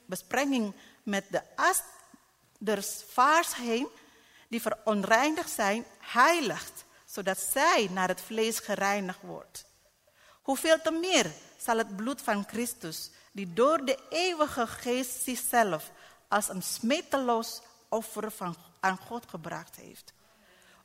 besprenging 0.06 0.74
met 1.02 1.24
de 1.30 1.42
as 1.56 1.82
des 2.58 3.04
vaars 3.08 3.54
heen, 3.54 3.88
die 4.48 4.60
veronreinigd 4.60 5.50
zijn, 5.50 5.84
heiligt, 5.98 6.84
zodat 7.04 7.38
zij 7.38 7.88
naar 7.90 8.08
het 8.08 8.20
vlees 8.20 8.58
gereinigd 8.58 9.22
wordt. 9.22 9.64
Hoeveel 10.42 10.80
te 10.82 10.90
meer 10.90 11.30
zal 11.56 11.78
het 11.78 11.96
bloed 11.96 12.22
van 12.22 12.44
Christus, 12.48 13.10
die 13.32 13.52
door 13.52 13.84
de 13.84 13.98
eeuwige 14.10 14.66
geest 14.66 15.22
zichzelf 15.22 15.90
als 16.28 16.48
een 16.48 16.62
smeteloos 16.62 17.60
offer 17.88 18.30
van, 18.30 18.56
aan 18.80 18.96
God 18.96 19.28
gebracht 19.28 19.76
heeft, 19.76 20.12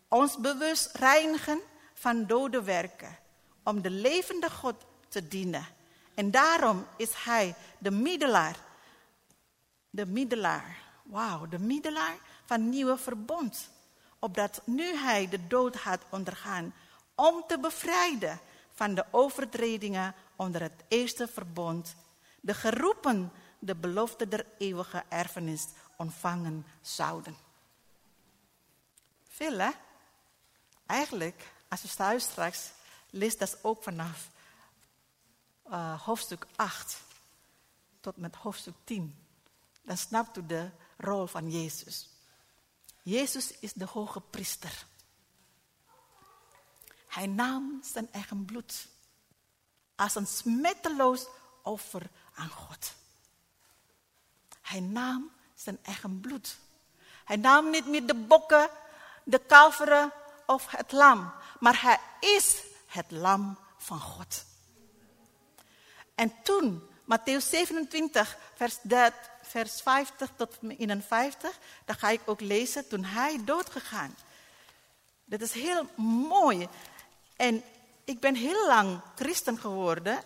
ons 0.07 0.37
bewust 0.37 0.95
reinigen 0.95 1.61
van 1.93 2.25
dode 2.25 2.63
werken, 2.63 3.17
om 3.63 3.81
de 3.81 3.89
levende 3.89 4.49
God 4.49 4.75
te 5.07 5.27
dienen. 5.27 5.67
En 6.13 6.31
daarom 6.31 6.87
is 6.97 7.09
Hij 7.13 7.55
de 7.77 7.91
middelaar, 7.91 8.55
de 9.89 10.05
middelaar, 10.05 10.77
wauw, 11.03 11.47
de 11.47 11.59
middelaar 11.59 12.17
van 12.53 12.69
nieuwe 12.69 12.97
verbond. 12.97 13.69
Opdat 14.19 14.61
nu 14.65 14.97
Hij 14.97 15.29
de 15.29 15.47
dood 15.47 15.75
had 15.75 16.01
ondergaan, 16.09 16.73
om 17.15 17.43
te 17.47 17.59
bevrijden 17.59 18.39
van 18.73 18.95
de 18.95 19.05
overtredingen 19.11 20.15
onder 20.35 20.61
het 20.61 20.83
eerste 20.87 21.27
verbond, 21.27 21.95
de 22.41 22.53
geroepen 22.53 23.31
de 23.59 23.75
belofte 23.75 24.27
der 24.27 24.45
eeuwige 24.57 25.03
erfenis 25.09 25.67
ontvangen 25.97 26.65
zouden. 26.81 27.35
Veel 29.27 29.57
hè? 29.57 29.71
Eigenlijk, 30.85 31.53
als 31.69 31.81
je 31.81 31.87
thuis 31.87 32.23
straks 32.23 32.71
leest 33.09 33.39
dat 33.39 33.57
ook 33.61 33.83
vanaf 33.83 34.29
uh, 35.67 36.01
hoofdstuk 36.01 36.47
8 36.55 37.01
tot 37.99 38.17
met 38.17 38.35
hoofdstuk 38.35 38.75
10, 38.83 39.15
dan 39.81 39.97
snapt 39.97 40.37
u 40.37 40.45
de 40.45 40.69
rol 40.97 41.25
van 41.25 41.51
Jezus. 41.51 42.12
Jezus 43.03 43.51
is 43.59 43.73
de 43.73 43.85
hoge 43.85 44.21
priester. 44.21 44.85
Hij 47.07 47.27
nam 47.27 47.79
zijn 47.83 48.11
eigen 48.11 48.45
bloed 48.45 48.87
als 49.95 50.15
een 50.15 50.27
smetteloos 50.27 51.25
offer 51.61 52.09
aan 52.33 52.49
God. 52.49 52.93
Hij 54.61 54.79
nam 54.79 55.31
zijn 55.55 55.79
eigen 55.81 56.19
bloed. 56.19 56.57
Hij 57.25 57.35
nam 57.35 57.69
niet 57.69 57.87
meer 57.87 58.07
de 58.07 58.15
bokken, 58.15 58.69
de 59.23 59.39
kalveren 59.39 60.11
of 60.45 60.71
het 60.71 60.91
lam, 60.91 61.33
maar 61.59 61.81
hij 61.81 61.99
is 62.19 62.61
het 62.87 63.11
lam 63.11 63.57
van 63.77 63.99
God. 63.99 64.45
En 66.15 66.41
toen, 66.43 66.89
Matthäus 67.05 67.49
27, 67.49 68.37
vers, 68.55 68.79
30, 68.81 69.13
vers 69.41 69.81
50 69.81 70.29
tot 70.35 70.57
51, 70.61 71.59
daar 71.85 71.95
ga 71.95 72.09
ik 72.09 72.21
ook 72.25 72.41
lezen, 72.41 72.87
toen 72.87 73.03
hij 73.03 73.41
doodgegaan. 73.45 74.15
Dat 75.25 75.41
is 75.41 75.51
heel 75.51 75.87
mooi. 76.27 76.67
En 77.35 77.63
ik 78.03 78.19
ben 78.19 78.35
heel 78.35 78.67
lang 78.67 79.01
christen 79.15 79.59
geworden, 79.59 80.23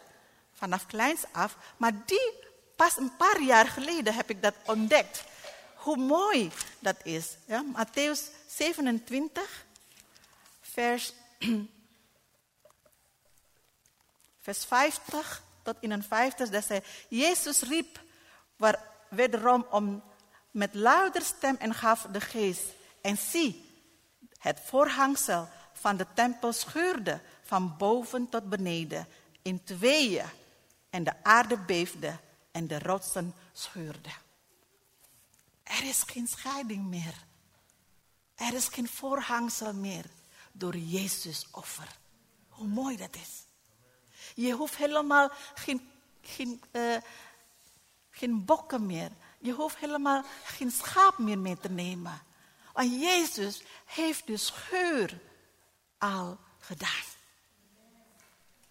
vanaf 0.53 0.85
kleins 0.85 1.21
af, 1.31 1.57
maar 1.77 1.91
die 2.05 2.33
pas 2.75 2.97
een 2.97 3.15
paar 3.15 3.41
jaar 3.41 3.67
geleden 3.67 4.13
heb 4.13 4.29
ik 4.29 4.41
dat 4.41 4.53
ontdekt. 4.65 5.23
Hoe 5.75 5.97
mooi 5.97 6.51
dat 6.79 6.95
is. 7.03 7.37
Ja? 7.45 7.63
Matthäus 7.73 8.19
27, 8.47 9.65
vers, 10.61 11.13
vers 14.45 14.65
50 14.65 15.45
tot 15.67 15.77
51, 15.81 16.49
dat 16.49 16.65
zei, 16.65 16.81
Jezus 17.09 17.61
riep 17.61 18.01
waar, 18.55 18.83
wederom 19.09 19.65
om 19.69 20.03
met 20.51 20.73
luider 20.73 21.21
stem 21.21 21.55
en 21.55 21.73
gaf 21.73 22.07
de 22.11 22.21
geest. 22.21 22.63
En 23.01 23.17
zie, 23.17 23.65
het 24.37 24.59
voorhangsel 24.65 25.49
van 25.73 25.97
de 25.97 26.05
tempel 26.13 26.53
scheurde 26.53 27.21
van 27.43 27.77
boven 27.77 28.29
tot 28.29 28.49
beneden 28.49 29.07
in 29.41 29.63
tweeën. 29.63 30.25
En 30.89 31.03
de 31.03 31.23
aarde 31.23 31.57
beefde 31.57 32.17
en 32.51 32.67
de 32.67 32.79
rotsen 32.79 33.33
scheurden. 33.53 34.13
Er 35.63 35.83
is 35.83 36.03
geen 36.05 36.27
scheiding 36.27 36.85
meer. 36.85 37.25
Er 38.35 38.53
is 38.53 38.67
geen 38.67 38.87
voorhangsel 38.87 39.73
meer 39.73 40.05
door 40.51 40.77
Jezus 40.77 41.47
offer. 41.51 41.97
Hoe 42.49 42.67
mooi 42.67 42.97
dat 42.97 43.15
is. 43.15 43.46
Je 44.37 44.51
hoeft 44.51 44.75
helemaal 44.75 45.31
geen, 45.53 45.91
geen, 46.21 46.63
uh, 46.71 46.97
geen 48.09 48.45
bokken 48.45 48.85
meer. 48.85 49.09
Je 49.39 49.51
hoeft 49.51 49.77
helemaal 49.77 50.23
geen 50.43 50.71
schaap 50.71 51.17
meer 51.17 51.39
mee 51.39 51.57
te 51.59 51.69
nemen. 51.69 52.21
Want 52.73 53.01
Jezus 53.01 53.63
heeft 53.85 54.27
de 54.27 54.37
scheur 54.37 55.19
al 55.97 56.37
gedaan. 56.59 57.05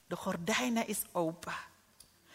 De 0.06 0.16
gordijnen 0.16 0.86
is 0.86 1.02
open. 1.12 1.56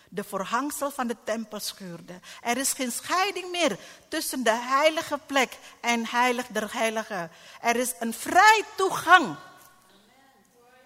De 0.10 0.24
voorhangsel 0.24 0.92
van 0.92 1.08
de 1.08 1.18
tempel 1.24 1.60
scheurde. 1.60 2.20
Er 2.42 2.58
is 2.58 2.74
geen 2.74 2.92
scheiding 2.92 3.52
meer 3.52 3.80
tussen 4.08 4.44
de 4.44 4.56
heilige 4.56 5.20
plek 5.26 5.58
en 5.82 6.06
heilig 6.08 6.48
der 6.48 6.74
heiligen. 6.74 7.32
Er 7.62 7.76
is 7.76 7.94
een 8.00 8.14
vrij 8.14 8.64
toegang 8.76 9.36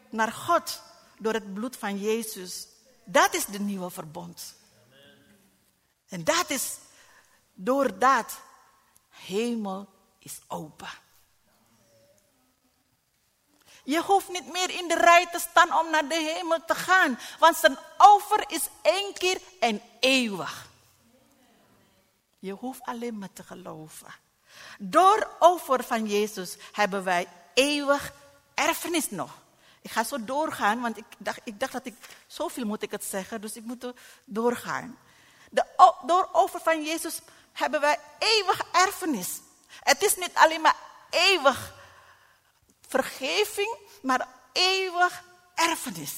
naar 0.10 0.32
God 0.32 0.84
door 1.18 1.34
het 1.34 1.54
bloed 1.54 1.78
van 1.78 2.00
Jezus. 2.00 2.68
Dat 3.04 3.34
is 3.34 3.46
de 3.46 3.60
nieuwe 3.60 3.90
verbond. 3.90 4.56
En 6.10 6.24
dat 6.24 6.50
is 6.50 6.78
doordat 7.54 8.40
hemel 9.10 9.90
is 10.20 10.40
open. 10.48 10.90
Je 13.84 14.02
hoeft 14.02 14.30
niet 14.30 14.52
meer 14.52 14.70
in 14.70 14.88
de 14.88 14.96
rij 14.96 15.28
te 15.32 15.40
staan 15.40 15.80
om 15.80 15.90
naar 15.90 16.08
de 16.08 16.34
hemel 16.36 16.66
te 16.66 16.76
gaan. 16.76 17.20
Want 17.40 17.58
zijn 17.58 17.78
offer 17.98 18.44
is 18.48 18.70
één 18.82 19.14
keer 19.14 19.42
en 19.60 19.82
eeuwig. 20.00 20.68
Je 22.40 22.52
hoeft 22.52 22.82
alleen 22.82 23.18
maar 23.18 23.34
te 23.34 23.44
geloven. 23.44 24.14
Door 24.80 25.30
offer 25.40 25.84
van 25.84 26.08
Jezus 26.08 26.58
hebben 26.72 27.04
wij 27.04 27.28
eeuwig 27.54 28.14
erfenis 28.54 29.10
nog. 29.10 29.44
Ik 29.86 29.92
ga 29.92 30.04
zo 30.04 30.24
doorgaan, 30.24 30.82
want 30.82 30.98
ik 30.98 31.06
dacht, 31.18 31.40
ik 31.44 31.60
dacht 31.60 31.72
dat 31.72 31.86
ik 31.86 31.96
zoveel 32.28 32.66
moet 32.66 32.82
ik 32.82 32.92
het 32.92 33.04
zeggen, 33.04 33.42
dus 33.42 33.56
ik 33.56 33.64
moet 33.64 33.94
doorgaan. 34.24 34.98
De, 35.50 35.66
door 36.06 36.30
offer 36.32 36.60
van 36.60 36.84
Jezus 36.84 37.20
hebben 37.52 37.82
wij 37.82 38.00
eeuwig 38.20 38.62
erfenis. 38.72 39.40
Het 39.80 40.04
is 40.04 40.16
niet 40.16 40.34
alleen 40.34 40.62
maar 40.62 40.76
eeuwig 41.10 41.74
vergeving, 42.88 43.78
maar 44.02 44.28
eeuwig 44.52 45.24
erfenis. 45.56 46.14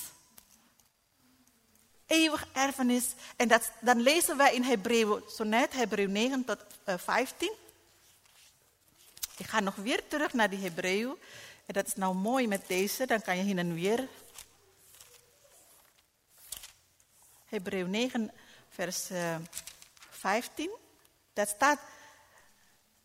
Eeuwig 2.05 2.47
erfenis. 2.53 3.05
En 3.35 3.47
dat, 3.47 3.71
dan 3.79 3.99
lezen 3.99 4.37
wij 4.37 4.53
in 4.53 4.63
Hebreeuw, 4.63 5.29
zo 5.29 5.43
net, 5.43 5.73
Hebreeuw 5.73 6.09
9 6.09 6.45
tot 6.45 6.57
uh, 6.59 6.93
eh, 6.93 6.99
15. 6.99 7.51
Ik 9.37 9.45
ga 9.45 9.59
nog 9.59 9.75
weer 9.75 10.07
terug 10.07 10.33
naar 10.33 10.49
die 10.49 10.59
Hebreeuw. 10.59 11.17
En 11.67 11.73
dat 11.73 11.87
is 11.87 11.95
nou 11.95 12.15
mooi 12.15 12.47
met 12.47 12.67
deze, 12.67 13.05
dan 13.05 13.21
kan 13.21 13.37
je 13.37 13.43
hier 13.43 13.57
en 13.57 13.73
weer 13.73 14.07
Hebreeuw 17.45 17.85
9, 17.85 18.31
vers 18.69 19.09
15. 19.97 20.69
Dat 21.33 21.47
staat, 21.47 21.79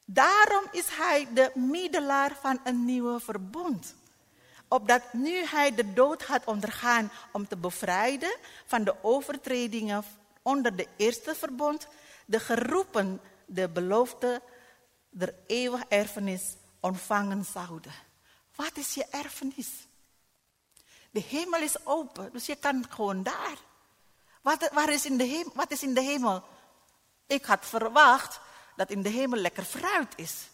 daarom 0.04 0.64
is 0.70 0.88
hij 0.88 1.28
de 1.34 1.50
middelaar 1.54 2.36
van 2.40 2.60
een 2.64 2.84
nieuwe 2.84 3.20
verbond. 3.20 3.94
Opdat 4.68 5.12
nu 5.12 5.46
hij 5.46 5.74
de 5.74 5.92
dood 5.92 6.22
had 6.22 6.44
ondergaan 6.44 7.10
om 7.32 7.48
te 7.48 7.56
bevrijden 7.56 8.36
van 8.66 8.84
de 8.84 8.94
overtredingen 9.02 10.04
onder 10.42 10.76
de 10.76 10.88
eerste 10.96 11.34
verbond, 11.34 11.88
de 12.24 12.40
geroepen 12.40 13.20
de 13.46 13.68
belofte 13.68 14.42
der 15.10 15.34
eeuwige 15.46 15.84
erfenis 15.88 16.42
ontvangen 16.80 17.44
zouden. 17.44 17.92
Wat 18.54 18.76
is 18.76 18.94
je 18.94 19.06
erfenis? 19.10 19.68
De 21.10 21.20
hemel 21.20 21.60
is 21.60 21.86
open, 21.86 22.32
dus 22.32 22.46
je 22.46 22.56
kan 22.56 22.86
gewoon 22.88 23.22
daar. 23.22 23.56
Wat, 24.42 24.88
is 24.88 25.06
in 25.06 25.16
de 25.16 25.24
hemel, 25.24 25.52
wat 25.54 25.70
is 25.70 25.82
in 25.82 25.94
de 25.94 26.00
hemel? 26.00 26.42
Ik 27.26 27.44
had 27.44 27.66
verwacht 27.66 28.40
dat 28.76 28.90
in 28.90 29.02
de 29.02 29.08
hemel 29.08 29.38
lekker 29.38 29.64
fruit 29.64 30.12
is. 30.16 30.50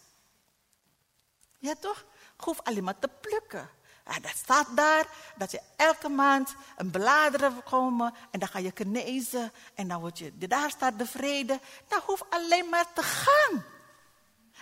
Ja 1.57 1.75
toch? 1.79 2.05
Ik 2.37 2.43
hoef 2.43 2.61
alleen 2.63 2.83
maar 2.83 2.99
te 2.99 3.09
plukken. 3.21 3.69
En 4.03 4.21
dat 4.21 4.35
staat 4.35 4.67
daar, 4.75 5.07
dat 5.35 5.51
je 5.51 5.61
elke 5.75 6.09
maand 6.09 6.55
een 6.77 6.91
bladeren 6.91 7.63
komen 7.63 8.13
en 8.31 8.39
dan 8.39 8.49
ga 8.49 8.59
je 8.59 8.71
genezen 8.75 9.51
en 9.73 9.87
dan 9.87 9.99
word 9.99 10.17
je, 10.17 10.37
daar 10.37 10.69
staat 10.69 10.99
de 10.99 11.05
vrede. 11.05 11.59
Dan 11.87 12.01
hoef 12.05 12.23
alleen 12.29 12.69
maar 12.69 12.93
te 12.93 13.03
gaan. 13.03 13.65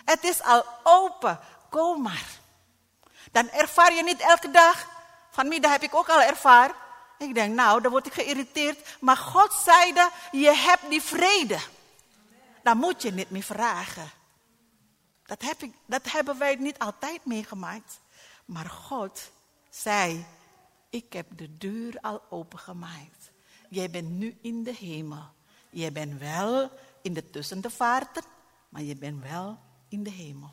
Het 0.04 0.24
is 0.24 0.42
al 0.42 0.64
open, 0.82 1.40
kom 1.70 2.02
maar. 2.02 2.40
Dan 3.32 3.50
ervaar 3.50 3.94
je 3.94 4.02
niet 4.02 4.20
elke 4.20 4.50
dag. 4.50 4.86
Vanmiddag 5.30 5.70
heb 5.70 5.82
ik 5.82 5.94
ook 5.94 6.08
al 6.08 6.22
ervaren. 6.22 6.74
Ik 7.18 7.34
denk, 7.34 7.54
nou, 7.54 7.82
dan 7.82 7.90
word 7.90 8.06
ik 8.06 8.12
geïrriteerd. 8.12 8.96
Maar 9.00 9.16
God 9.16 9.52
zeide, 9.52 10.10
je 10.32 10.54
hebt 10.54 10.90
die 10.90 11.02
vrede. 11.02 11.58
Dan 12.62 12.76
moet 12.76 13.02
je 13.02 13.10
niet 13.10 13.30
meer 13.30 13.42
vragen. 13.42 14.10
Dat, 15.26 15.42
heb 15.42 15.62
ik, 15.62 15.74
dat 15.86 16.12
hebben 16.12 16.38
wij 16.38 16.54
niet 16.54 16.78
altijd 16.78 17.24
meegemaakt. 17.24 18.00
Maar 18.44 18.70
God 18.70 19.30
zei, 19.70 20.26
ik 20.90 21.12
heb 21.12 21.26
de 21.36 21.56
deur 21.56 21.98
al 22.00 22.22
opengemaakt. 22.30 23.30
Jij 23.68 23.90
bent 23.90 24.10
nu 24.10 24.38
in 24.42 24.62
de 24.62 24.74
hemel. 24.74 25.30
Je 25.70 25.92
bent 25.92 26.20
wel 26.20 26.70
in 27.02 27.14
de 27.14 27.30
tussen 27.30 27.60
de 27.60 27.70
vaarten, 27.70 28.22
maar 28.68 28.82
je 28.82 28.96
bent 28.96 29.22
wel 29.22 29.58
in 29.88 30.02
de 30.02 30.10
hemel. 30.10 30.50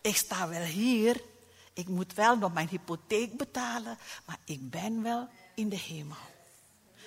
Ik 0.00 0.16
sta 0.16 0.48
wel 0.48 0.62
hier. 0.62 1.20
Ik 1.72 1.88
moet 1.88 2.14
wel 2.14 2.36
nog 2.36 2.52
mijn 2.52 2.68
hypotheek 2.68 3.36
betalen, 3.36 3.98
maar 4.24 4.38
ik 4.44 4.70
ben 4.70 5.02
wel 5.02 5.28
in 5.54 5.68
de 5.68 5.78
hemel. 5.78 6.16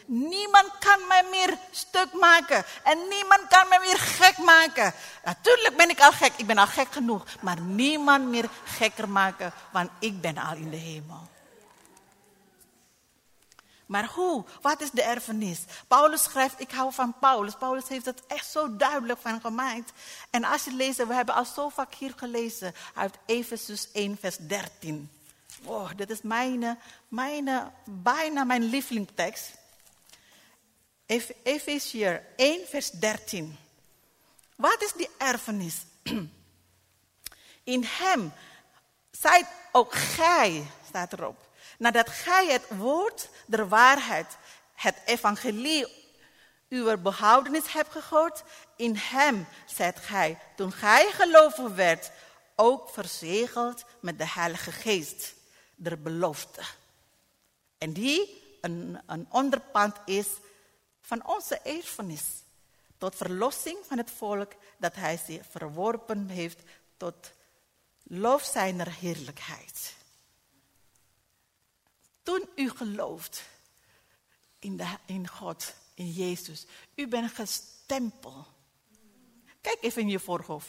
Niemand 0.05 0.71
kan 0.79 1.07
mij 1.07 1.23
meer 1.31 1.57
stuk 1.71 2.13
maken. 2.13 2.65
En 2.83 2.97
niemand 3.09 3.47
kan 3.49 3.67
mij 3.69 3.79
meer 3.79 3.97
gek 3.97 4.37
maken. 4.37 4.93
Natuurlijk 5.23 5.77
ben 5.77 5.89
ik 5.89 5.99
al 5.99 6.11
gek. 6.11 6.31
Ik 6.35 6.45
ben 6.45 6.57
al 6.57 6.67
gek 6.67 6.91
genoeg. 6.91 7.25
Maar 7.41 7.61
niemand 7.61 8.27
meer 8.27 8.49
gekker 8.63 9.09
maken. 9.09 9.53
Want 9.71 9.89
ik 9.99 10.21
ben 10.21 10.37
al 10.37 10.55
in 10.55 10.69
de 10.69 10.77
hemel. 10.77 11.27
Maar 13.89 14.05
hoe? 14.05 14.45
Wat 14.61 14.81
is 14.81 14.91
de 14.91 15.01
erfenis? 15.01 15.59
Paulus 15.87 16.23
schrijft, 16.23 16.59
ik 16.59 16.71
hou 16.71 16.93
van 16.93 17.13
Paulus. 17.19 17.55
Paulus 17.55 17.87
heeft 17.87 18.05
het 18.05 18.25
echt 18.27 18.51
zo 18.51 18.75
duidelijk 18.75 19.19
van 19.19 19.41
gemaakt. 19.41 19.91
En 20.29 20.43
als 20.43 20.63
je 20.63 20.73
leest, 20.73 20.97
we 20.97 21.13
hebben 21.13 21.35
al 21.35 21.45
zo 21.45 21.69
vaak 21.69 21.93
hier 21.93 22.13
gelezen 22.15 22.73
uit 22.93 23.17
Efesus 23.25 23.91
1, 23.91 24.17
vers 24.17 24.37
13. 24.37 25.09
Wow, 25.61 25.97
dit 25.97 26.09
is 26.09 26.21
mijn, 26.21 26.79
mijn, 27.07 27.71
bijna 27.85 28.43
mijn 28.43 28.63
lievelingstekst. 28.63 29.51
Efesiër 31.43 32.25
1, 32.35 32.67
vers 32.67 32.91
13. 32.91 33.57
Wat 34.55 34.81
is 34.81 34.93
die 34.93 35.09
erfenis? 35.17 35.75
In 37.63 37.83
hem 37.87 38.33
zijt 39.11 39.47
ook 39.71 39.93
gij, 39.93 40.67
staat 40.87 41.13
erop, 41.13 41.48
nadat 41.79 42.09
gij 42.09 42.47
het 42.47 42.67
woord 42.77 43.29
der 43.45 43.67
waarheid, 43.67 44.37
het 44.73 44.95
evangelie, 45.05 45.87
uw 46.69 46.97
behoudenis 46.97 47.73
hebt 47.73 47.91
gehoord, 47.91 48.43
in 48.75 48.95
hem 48.95 49.47
zijt 49.65 49.99
gij, 49.99 50.39
toen 50.55 50.71
gij 50.71 51.11
geloven 51.11 51.75
werd, 51.75 52.11
ook 52.55 52.89
verzegeld 52.89 53.83
met 53.99 54.17
de 54.17 54.27
Heilige 54.27 54.71
Geest, 54.71 55.33
der 55.75 56.01
belofte. 56.01 56.61
En 57.77 57.93
die 57.93 58.43
een, 58.61 58.99
een 59.05 59.27
onderpand 59.29 59.95
is 60.05 60.27
van 61.01 61.27
onze 61.27 61.57
erfenis. 61.59 62.23
Tot 62.97 63.15
verlossing 63.15 63.77
van 63.87 63.97
het 63.97 64.11
volk 64.11 64.51
dat 64.77 64.95
hij 64.95 65.19
zich 65.25 65.41
verworpen 65.49 66.27
heeft 66.27 66.61
tot 66.97 67.31
lof 68.03 68.43
zijner 68.43 68.91
heerlijkheid. 68.99 69.97
Toen 72.29 72.49
u 72.55 72.69
gelooft 72.69 73.41
in, 74.59 74.77
de, 74.77 74.87
in 75.05 75.27
God, 75.27 75.73
in 75.93 76.11
Jezus, 76.11 76.65
u 76.95 77.07
bent 77.07 77.31
gestempeld. 77.31 78.47
Kijk 79.61 79.77
even 79.81 80.01
in 80.01 80.09
je 80.09 80.19
voorhoofd. 80.19 80.67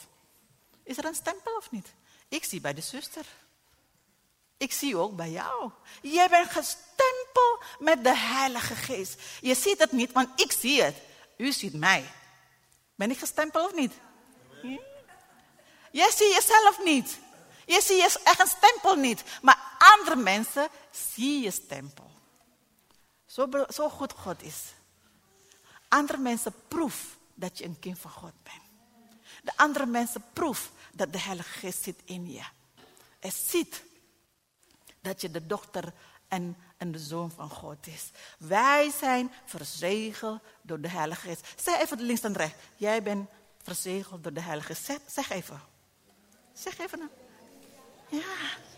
Is 0.82 0.98
er 0.98 1.04
een 1.04 1.14
stempel 1.14 1.56
of 1.56 1.70
niet? 1.70 1.94
Ik 2.28 2.44
zie 2.44 2.60
bij 2.60 2.74
de 2.74 2.80
zuster. 2.80 3.26
Ik 4.56 4.72
zie 4.72 4.96
ook 4.96 5.16
bij 5.16 5.30
jou. 5.30 5.70
Jij 6.02 6.28
bent 6.28 6.50
gestempeld 6.50 7.64
met 7.78 8.04
de 8.04 8.16
Heilige 8.16 8.74
Geest. 8.74 9.20
Je 9.40 9.54
ziet 9.54 9.78
het 9.78 9.92
niet, 9.92 10.12
want 10.12 10.40
ik 10.40 10.52
zie 10.52 10.82
het. 10.82 10.96
U 11.36 11.52
ziet 11.52 11.74
mij. 11.74 12.12
Ben 12.94 13.10
ik 13.10 13.18
gestempeld 13.18 13.70
of 13.70 13.74
niet? 13.74 13.92
Hm? 14.62 14.78
Jij 15.90 16.10
ziet 16.10 16.34
jezelf 16.34 16.84
niet. 16.84 17.18
Je 17.66 17.80
ziet 17.82 17.98
je 17.98 18.34
een 18.38 18.46
stempel 18.46 18.94
niet. 18.94 19.22
Maar 19.42 19.69
andere 19.80 20.16
mensen 20.16 20.68
zien 20.90 21.40
je 21.40 21.50
stempel. 21.50 22.10
Zo, 23.26 23.48
zo 23.68 23.88
goed 23.88 24.12
God 24.12 24.42
is. 24.42 24.72
Andere 25.88 26.18
mensen 26.18 26.54
proef 26.68 27.16
dat 27.34 27.58
je 27.58 27.64
een 27.64 27.78
kind 27.78 27.98
van 27.98 28.10
God 28.10 28.32
bent. 28.42 28.62
De 29.42 29.52
andere 29.56 29.86
mensen 29.86 30.24
proef 30.32 30.70
dat 30.92 31.12
de 31.12 31.20
Heilige 31.20 31.58
Geest 31.58 31.82
zit 31.82 32.00
in 32.04 32.32
je. 32.32 32.42
Hij 33.20 33.30
ziet 33.30 33.82
dat 35.00 35.20
je 35.20 35.30
de 35.30 35.46
dochter 35.46 35.92
en, 36.28 36.56
en 36.76 36.92
de 36.92 36.98
zoon 36.98 37.30
van 37.30 37.50
God 37.50 37.86
is. 37.86 38.10
Wij 38.38 38.90
zijn 38.90 39.32
verzegeld 39.44 40.40
door 40.62 40.80
de 40.80 40.88
Heilige 40.88 41.20
Geest. 41.20 41.46
Zeg 41.56 41.80
even 41.80 42.00
links 42.00 42.20
en 42.20 42.36
rechts. 42.36 42.56
Jij 42.76 43.02
bent 43.02 43.28
verzegeld 43.62 44.22
door 44.22 44.32
de 44.32 44.40
Heilige 44.40 44.74
Geest. 44.74 44.84
Zeg, 44.84 44.98
zeg 45.06 45.30
even. 45.30 45.60
Zeg 46.52 46.78
even. 46.78 46.98
Nou. 46.98 47.10
Ja. 48.08 48.68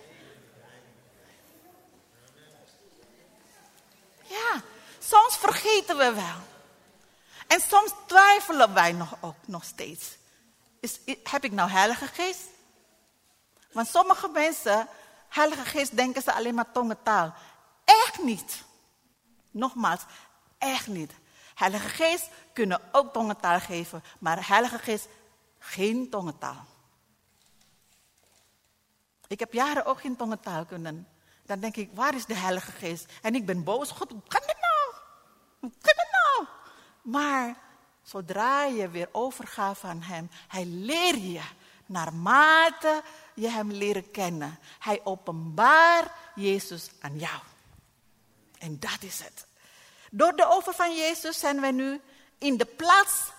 Ja, 4.33 4.63
soms 4.99 5.37
vergeten 5.37 5.97
we 5.97 6.13
wel. 6.13 6.41
En 7.47 7.61
soms 7.61 7.93
twijfelen 8.07 8.75
wij 8.75 8.93
nog, 8.93 9.17
ook 9.21 9.47
nog 9.47 9.65
steeds. 9.65 10.17
Is, 10.81 11.01
heb 11.23 11.45
ik 11.45 11.53
nou 11.53 11.71
Heilige 11.71 12.07
Geest? 12.07 12.49
Want 13.73 13.89
sommige 13.89 14.29
mensen 14.29 14.89
Heilige 15.29 15.65
Geest 15.65 15.97
denken 15.97 16.23
ze 16.23 16.33
alleen 16.33 16.55
maar 16.55 16.73
tongentaal. 16.73 17.35
Echt 17.85 18.23
niet. 18.23 18.63
Nogmaals, 19.51 20.01
echt 20.59 20.87
niet. 20.87 21.13
Heilige 21.55 21.89
Geest 21.89 22.29
kunnen 22.53 22.81
ook 22.93 23.13
tongentaal 23.13 23.61
geven, 23.61 24.03
maar 24.19 24.49
Heilige 24.49 24.79
Geest 24.79 25.09
geen 25.59 26.11
tongentaal. 26.11 26.65
Ik 29.27 29.39
heb 29.41 29.53
jaren 29.53 29.85
ook 29.85 30.01
geen 30.01 30.17
tongentaal 30.17 30.65
kunnen. 30.65 31.09
Dan 31.47 31.61
denk 31.61 31.77
ik, 31.77 31.91
waar 31.95 32.15
is 32.15 32.27
de 32.27 32.35
Heilige 32.35 32.73
Geest? 32.73 33.07
En 33.23 33.35
ik 33.35 33.47
ben 33.47 33.65
boos. 33.65 33.91
God, 33.91 34.11
hoe 34.11 34.23
kan 34.29 34.43
dit 34.47 34.57
nou? 34.61 35.03
Hoe 35.59 35.71
kan 35.71 35.95
dit 35.97 36.09
nou? 36.11 36.49
Maar 37.03 37.57
zodra 38.03 38.65
je 38.65 38.89
weer 38.89 39.09
overgaat 39.13 39.79
van 39.79 40.03
Hem, 40.03 40.31
Hij 40.49 40.65
leert 40.65 41.23
je 41.23 41.43
naarmate 41.93 43.03
je 43.35 43.49
hem 43.49 43.71
leren 43.71 44.11
kennen. 44.11 44.59
Hij 44.79 45.01
openbaart 45.05 46.11
Jezus 46.35 46.91
aan 47.01 47.19
jou. 47.19 47.41
En 48.59 48.79
dat 48.79 48.99
is 49.01 49.21
het. 49.21 49.47
Door 50.11 50.37
de 50.37 50.51
over 50.51 50.75
van 50.75 50.97
Jezus 50.97 51.39
zijn 51.39 51.61
wij 51.61 51.71
nu 51.71 52.01
in 52.39 52.57
de 52.57 52.65
plaats. 52.65 53.31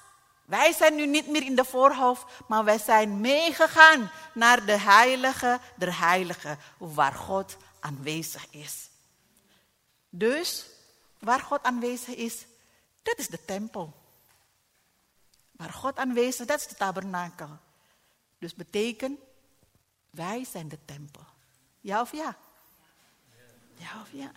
Wij 0.45 0.73
zijn 0.73 0.95
nu 0.95 1.05
niet 1.05 1.27
meer 1.27 1.43
in 1.43 1.55
de 1.55 1.65
voorhoofd, 1.65 2.25
maar 2.47 2.63
wij 2.63 2.77
zijn 2.77 3.21
meegegaan 3.21 4.11
naar 4.33 4.65
de 4.65 4.77
heilige 4.77 5.59
der 5.75 5.99
heiligen, 5.99 6.59
waar 6.77 7.13
God 7.13 7.57
aanwezig 7.83 8.47
is. 8.49 8.89
Dus, 10.09 10.65
waar 11.19 11.39
God 11.39 11.63
aanwezig 11.63 12.15
is, 12.15 12.45
dat 13.03 13.17
is 13.17 13.27
de 13.27 13.45
tempel. 13.45 13.93
Waar 15.51 15.73
God 15.73 15.97
aanwezig 15.97 16.39
is, 16.39 16.47
dat 16.47 16.59
is 16.59 16.67
de 16.67 16.75
tabernakel. 16.75 17.49
Dus 18.39 18.55
betekent, 18.55 19.19
wij 20.09 20.45
zijn 20.51 20.67
de 20.67 20.79
tempel. 20.85 21.25
Ja 21.81 22.01
of 22.01 22.11
ja? 22.11 22.35
Ja 23.75 24.01
of 24.01 24.09
ja? 24.11 24.31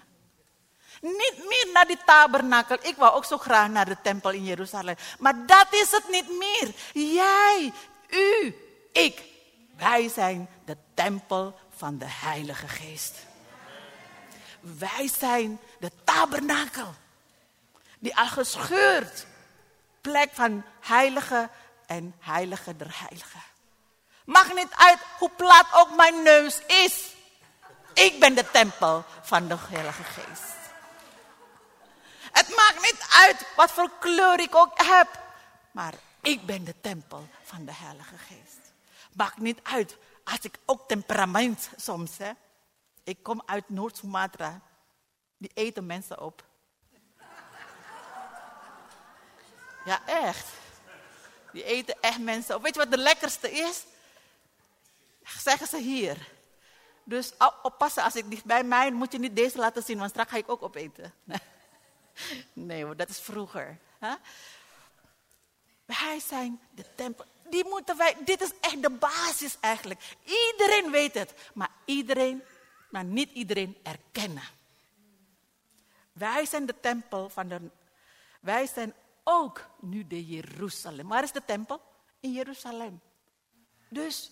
Niet 1.01 1.45
meer 1.49 1.69
naar 1.73 1.87
die 1.87 2.05
tabernakel. 2.05 2.77
Ik 2.83 2.97
wou 2.97 3.15
ook 3.15 3.25
zo 3.25 3.39
graag 3.39 3.69
naar 3.69 3.85
de 3.85 4.01
tempel 4.03 4.31
in 4.31 4.45
Jeruzalem. 4.45 4.97
Maar 5.19 5.47
dat 5.47 5.67
is 5.71 5.91
het 5.91 6.11
niet 6.11 6.29
meer. 6.39 6.75
Jij, 7.15 7.73
u, 8.09 8.55
ik. 8.93 9.23
Wij 9.77 10.09
zijn 10.09 10.49
de 10.65 10.77
tempel 10.95 11.59
van 11.77 11.99
de 11.99 12.09
Heilige 12.09 12.69
Geest. 12.69 13.15
Wij 14.79 15.11
zijn 15.19 15.61
de 15.79 15.91
tabernakel. 16.05 16.95
Die 17.99 18.17
al 18.17 18.27
gescheurd. 18.27 19.27
Plek 20.01 20.31
van 20.33 20.65
heilige 20.81 21.49
en 21.87 22.15
heilige 22.19 22.77
der 22.77 22.99
heiligen. 22.99 23.43
Maakt 24.25 24.55
niet 24.55 24.75
uit 24.77 24.99
hoe 25.19 25.31
plat 25.37 25.67
ook 25.73 25.97
mijn 25.97 26.23
neus 26.23 26.61
is. 26.67 27.15
Ik 27.95 28.21
ben 28.21 28.35
de 28.35 28.51
tempel 28.51 29.05
van 29.23 29.49
de 29.49 29.57
Heilige 29.69 30.05
Geest. 30.05 30.55
Het 32.33 32.49
maakt 32.57 32.83
niet 32.83 33.07
uit 33.11 33.47
wat 33.57 33.71
voor 33.71 33.91
kleur 34.01 34.41
ik 34.41 34.55
ook 34.55 34.83
heb. 34.83 35.09
Maar 35.71 35.95
ik 36.21 36.47
ben 36.47 36.65
de 36.65 36.75
tempel 36.81 37.29
van 37.45 37.65
de 37.65 37.73
Heilige 37.75 38.19
Geest. 38.19 38.73
Maakt 39.13 39.39
niet 39.39 39.61
uit 39.63 39.97
als 40.25 40.39
ik 40.41 40.59
ook 40.65 40.89
temperament 40.89 41.69
soms. 41.77 42.19
Hè. 42.19 42.31
Ik 43.07 43.23
kom 43.23 43.42
uit 43.45 43.69
Noord-Sumatra. 43.69 44.61
Die 45.37 45.51
eten 45.55 45.87
mensen 45.87 46.21
op. 46.21 46.45
Ja, 49.85 50.07
echt. 50.07 50.47
Die 51.53 51.64
eten 51.64 51.97
echt 52.01 52.19
mensen 52.19 52.55
op. 52.55 52.62
Weet 52.62 52.75
je 52.75 52.81
wat 52.81 52.90
de 52.90 52.99
lekkerste 52.99 53.51
is? 53.51 53.85
Zeggen 55.25 55.66
ze 55.66 55.79
hier. 55.79 56.29
Dus 57.05 57.33
oppassen, 57.62 58.03
als 58.03 58.16
ik 58.16 58.31
dicht 58.31 58.45
bij 58.45 58.64
mij, 58.64 58.90
moet 58.90 59.12
je 59.12 59.19
niet 59.19 59.37
deze 59.37 59.59
laten 59.59 59.83
zien, 59.83 59.99
want 59.99 60.11
straks 60.11 60.31
ga 60.31 60.37
ik 60.37 60.51
ook 60.51 60.62
opeten. 60.62 61.12
Nee 62.53 62.95
dat 62.95 63.09
is 63.09 63.21
vroeger. 63.21 63.79
Wij 65.85 66.21
zijn 66.27 66.61
de 66.71 66.85
tempel. 66.95 67.25
Die 67.51 67.64
moeten 67.64 67.97
wij, 67.97 68.16
dit 68.25 68.40
is 68.40 68.51
echt 68.61 68.83
de 68.83 68.90
basis 68.90 69.57
eigenlijk. 69.61 70.01
Iedereen 70.25 70.90
weet 70.90 71.14
het, 71.14 71.35
maar 71.55 71.71
iedereen, 71.85 72.42
maar 72.90 73.05
niet 73.05 73.31
iedereen 73.31 73.77
erkennen. 73.83 74.49
Wij 76.12 76.46
zijn 76.46 76.66
de 76.66 76.81
tempel 76.81 77.29
van 77.29 77.49
de, 77.49 77.70
wij 78.40 78.66
zijn 78.66 78.94
ook 79.25 79.68
nu 79.81 80.07
de 80.07 80.27
Jeruzalem. 80.27 81.09
Waar 81.09 81.22
is 81.22 81.33
de 81.33 81.44
tempel? 81.44 81.83
In 82.20 82.33
Jeruzalem. 82.33 83.01
Dus 83.88 84.31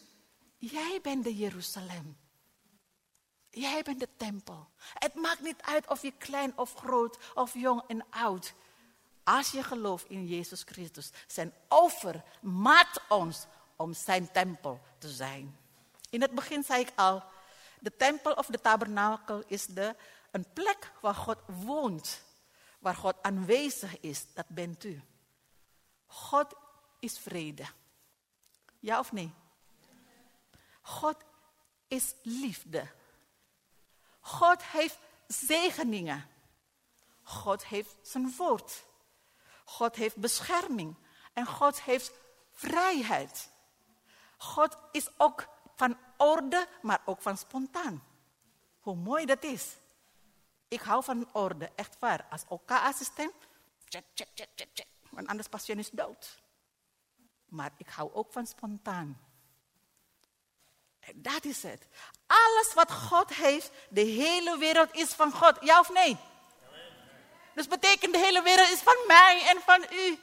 jij 0.56 0.98
bent 1.02 1.24
de 1.24 1.36
Jeruzalem. 1.36 2.16
Jij 3.50 3.82
bent 3.82 4.00
de 4.00 4.08
tempel. 4.16 4.68
Het 4.94 5.14
maakt 5.14 5.40
niet 5.40 5.62
uit 5.62 5.88
of 5.88 6.02
je 6.02 6.12
klein 6.12 6.58
of 6.58 6.74
groot 6.74 7.18
of 7.34 7.54
jong 7.54 7.82
en 7.86 8.04
oud. 8.10 8.54
Als 9.24 9.50
je 9.50 9.62
gelooft 9.62 10.10
in 10.10 10.26
Jezus 10.26 10.62
Christus, 10.62 11.10
zijn 11.26 11.52
offer 11.68 12.24
maakt 12.40 13.00
ons 13.08 13.46
om 13.76 13.94
zijn 13.94 14.32
tempel 14.32 14.80
te 14.98 15.08
zijn. 15.08 15.58
In 16.10 16.20
het 16.20 16.34
begin 16.34 16.62
zei 16.62 16.80
ik 16.80 16.92
al, 16.94 17.22
de 17.84 17.96
tempel 17.96 18.32
of 18.32 18.46
de 18.46 18.60
tabernakel 18.60 19.42
is 19.46 19.66
de, 19.66 19.96
een 20.30 20.46
plek 20.52 20.92
waar 21.00 21.14
God 21.14 21.38
woont, 21.46 22.22
waar 22.78 22.94
God 22.94 23.16
aanwezig 23.22 24.00
is. 24.00 24.32
Dat 24.34 24.48
bent 24.48 24.84
u. 24.84 25.02
God 26.06 26.54
is 27.00 27.18
vrede. 27.18 27.64
Ja 28.80 28.98
of 28.98 29.12
nee? 29.12 29.32
God 30.80 31.16
is 31.88 32.14
liefde. 32.22 32.90
God 34.20 34.62
heeft 34.62 34.98
zegeningen. 35.26 36.28
God 37.22 37.66
heeft 37.66 37.96
zijn 38.02 38.34
woord. 38.36 38.84
God 39.64 39.96
heeft 39.96 40.16
bescherming. 40.16 40.96
En 41.32 41.46
God 41.46 41.82
heeft 41.82 42.12
vrijheid. 42.52 43.50
God 44.36 44.76
is 44.92 45.08
ook 45.16 45.48
van 45.76 45.96
orde, 46.16 46.68
maar 46.82 47.02
ook 47.04 47.22
van 47.22 47.36
spontaan. 47.36 48.04
Hoe 48.80 48.96
mooi 48.96 49.26
dat 49.26 49.42
is. 49.42 49.76
Ik 50.68 50.80
hou 50.80 51.04
van 51.04 51.28
orde, 51.32 51.70
echt 51.74 51.96
waar. 51.98 52.26
Als 52.30 52.44
OK-assistent, 52.48 53.34
check, 53.84 54.04
check, 54.14 54.28
check, 54.34 54.48
check, 54.54 54.68
check. 54.72 54.86
Want 55.10 55.28
anders 55.28 55.48
patiënt 55.48 55.78
is 55.78 55.90
dood. 55.90 56.42
Maar 57.44 57.72
ik 57.76 57.88
hou 57.88 58.14
ook 58.14 58.32
van 58.32 58.46
spontaan. 58.46 59.20
Dat 61.14 61.44
is 61.44 61.62
het. 61.62 61.86
Alles 62.26 62.74
wat 62.74 62.92
God 62.92 63.34
heeft, 63.34 63.70
de 63.90 64.00
hele 64.00 64.58
wereld 64.58 64.94
is 64.94 65.12
van 65.12 65.32
God. 65.32 65.56
Ja 65.60 65.80
of 65.80 65.92
nee? 65.92 66.16
Dus 67.54 67.68
betekent 67.68 68.12
de 68.12 68.18
hele 68.18 68.42
wereld 68.42 68.68
is 68.68 68.80
van 68.80 68.96
mij 69.06 69.42
en 69.46 69.60
van 69.60 69.86
u. 69.92 70.18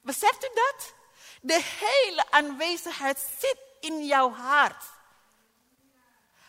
Beseft 0.00 0.44
u 0.44 0.48
dat? 0.54 0.94
De 1.44 1.62
hele 1.62 2.30
aanwezigheid 2.30 3.18
zit 3.38 3.58
in 3.80 4.06
jouw 4.06 4.30
hart. 4.30 4.84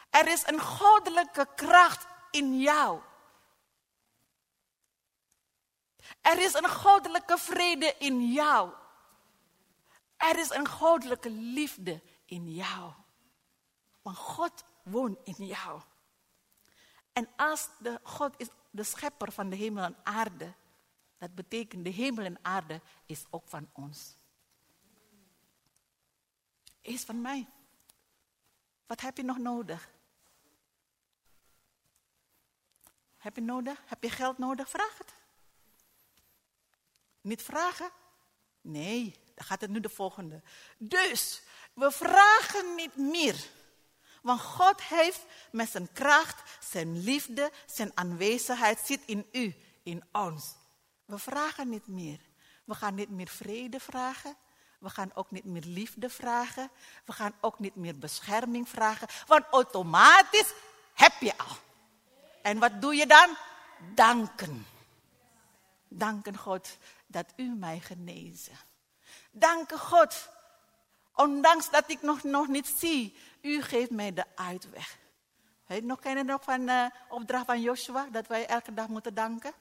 Er 0.10 0.28
is 0.28 0.48
een 0.48 0.60
goddelijke 0.60 1.48
kracht 1.56 2.08
in 2.32 2.60
jou. 2.60 3.02
Er 6.22 6.40
is 6.40 6.54
een 6.54 6.70
goddelijke 6.70 7.38
vrede 7.38 7.96
in 8.00 8.32
jou. 8.32 8.72
Er 10.18 10.40
is 10.40 10.50
een 10.50 10.68
goddelijke 10.68 11.30
liefde 11.30 12.02
in 12.26 12.54
jou. 12.54 12.94
Want 14.02 14.18
God 14.18 14.64
woont 14.84 15.20
in 15.24 15.46
jou. 15.46 15.82
En 17.14 17.30
als 17.36 17.70
de 17.80 18.00
God 18.04 18.34
is 18.38 18.48
de 18.72 18.84
schepper 18.84 19.32
van 19.32 19.50
de 19.50 19.56
hemel 19.56 19.84
en 19.84 19.98
aarde, 20.04 20.54
dat 21.18 21.36
betekent 21.36 21.84
de 21.84 21.90
hemel 21.90 22.26
en 22.26 22.40
aarde 22.42 22.82
is 23.06 23.26
ook 23.30 23.48
van 23.48 23.70
ons. 23.74 24.16
Is 26.86 27.04
van 27.04 27.22
mij. 27.22 27.48
Wat 28.86 29.02
heb 29.02 29.18
je 29.18 29.24
nog 29.24 29.38
nodig? 29.38 29.90
Heb 33.18 33.36
je 33.36 33.42
nodig? 33.42 33.82
Heb 33.86 34.04
je 34.04 34.10
geld 34.10 34.38
nodig? 34.38 34.70
Vraag 34.70 34.98
het. 34.98 35.14
Niet 37.22 37.42
vragen? 37.42 37.92
Nee, 38.62 39.16
dan 39.36 39.46
gaat 39.46 39.62
het 39.62 39.70
nu 39.70 39.80
de 39.80 39.90
volgende. 39.90 40.42
Dus, 40.78 41.42
we 41.74 41.92
vragen 41.92 42.76
niet 42.76 42.96
meer. 42.96 43.50
Want 44.22 44.42
God 44.42 44.82
heeft 44.84 45.26
met 45.52 45.70
zijn 45.70 45.94
kracht, 45.94 46.66
zijn 46.66 47.04
liefde, 47.04 47.52
zijn 47.66 47.92
aanwezigheid 47.94 48.80
zit 48.80 49.02
in 49.06 49.28
u, 49.32 49.56
in 49.84 50.04
ons. 50.12 50.56
We 51.06 51.18
vragen 51.18 51.70
niet 51.70 51.88
meer. 51.88 52.20
We 52.66 52.76
gaan 52.76 52.96
niet 52.96 53.10
meer 53.10 53.28
vrede 53.28 53.80
vragen. 53.80 54.38
We 54.86 54.92
gaan 54.92 55.12
ook 55.14 55.32
niet 55.32 55.46
meer 55.46 55.64
liefde 55.66 56.10
vragen. 56.10 56.70
We 57.06 57.12
gaan 57.12 57.34
ook 57.42 57.60
niet 57.60 57.76
meer 57.76 57.98
bescherming 57.98 58.70
vragen. 58.70 59.08
Want 59.28 59.46
automatisch 59.52 60.54
heb 60.94 61.14
je 61.20 61.38
al. 61.38 61.56
En 62.42 62.60
wat 62.60 62.82
doe 62.82 62.96
je 62.96 63.06
dan? 63.06 63.36
Danken. 63.94 64.66
Danken 65.88 66.38
God 66.38 66.78
dat 67.08 67.34
u 67.36 67.44
mij 67.44 67.80
genezen. 67.80 68.58
Dank 69.32 69.72
God. 69.72 70.30
Ondanks 71.16 71.70
dat 71.70 71.90
ik 71.90 72.02
nog, 72.02 72.24
nog 72.24 72.48
niet 72.48 72.68
zie, 72.78 73.18
u 73.42 73.62
geeft 73.62 73.92
mij 73.92 74.14
de 74.14 74.26
uitweg. 74.36 74.98
Weet 75.66 75.84
nog, 75.84 76.00
ken 76.00 76.18
je 76.18 76.24
nog 76.24 76.44
van 76.44 76.66
de 76.66 76.92
uh, 76.94 77.14
opdracht 77.14 77.46
van 77.46 77.62
Joshua, 77.62 78.08
dat 78.12 78.28
wij 78.28 78.46
elke 78.46 78.74
dag 78.74 78.88
moeten 78.88 79.14
danken? 79.14 79.54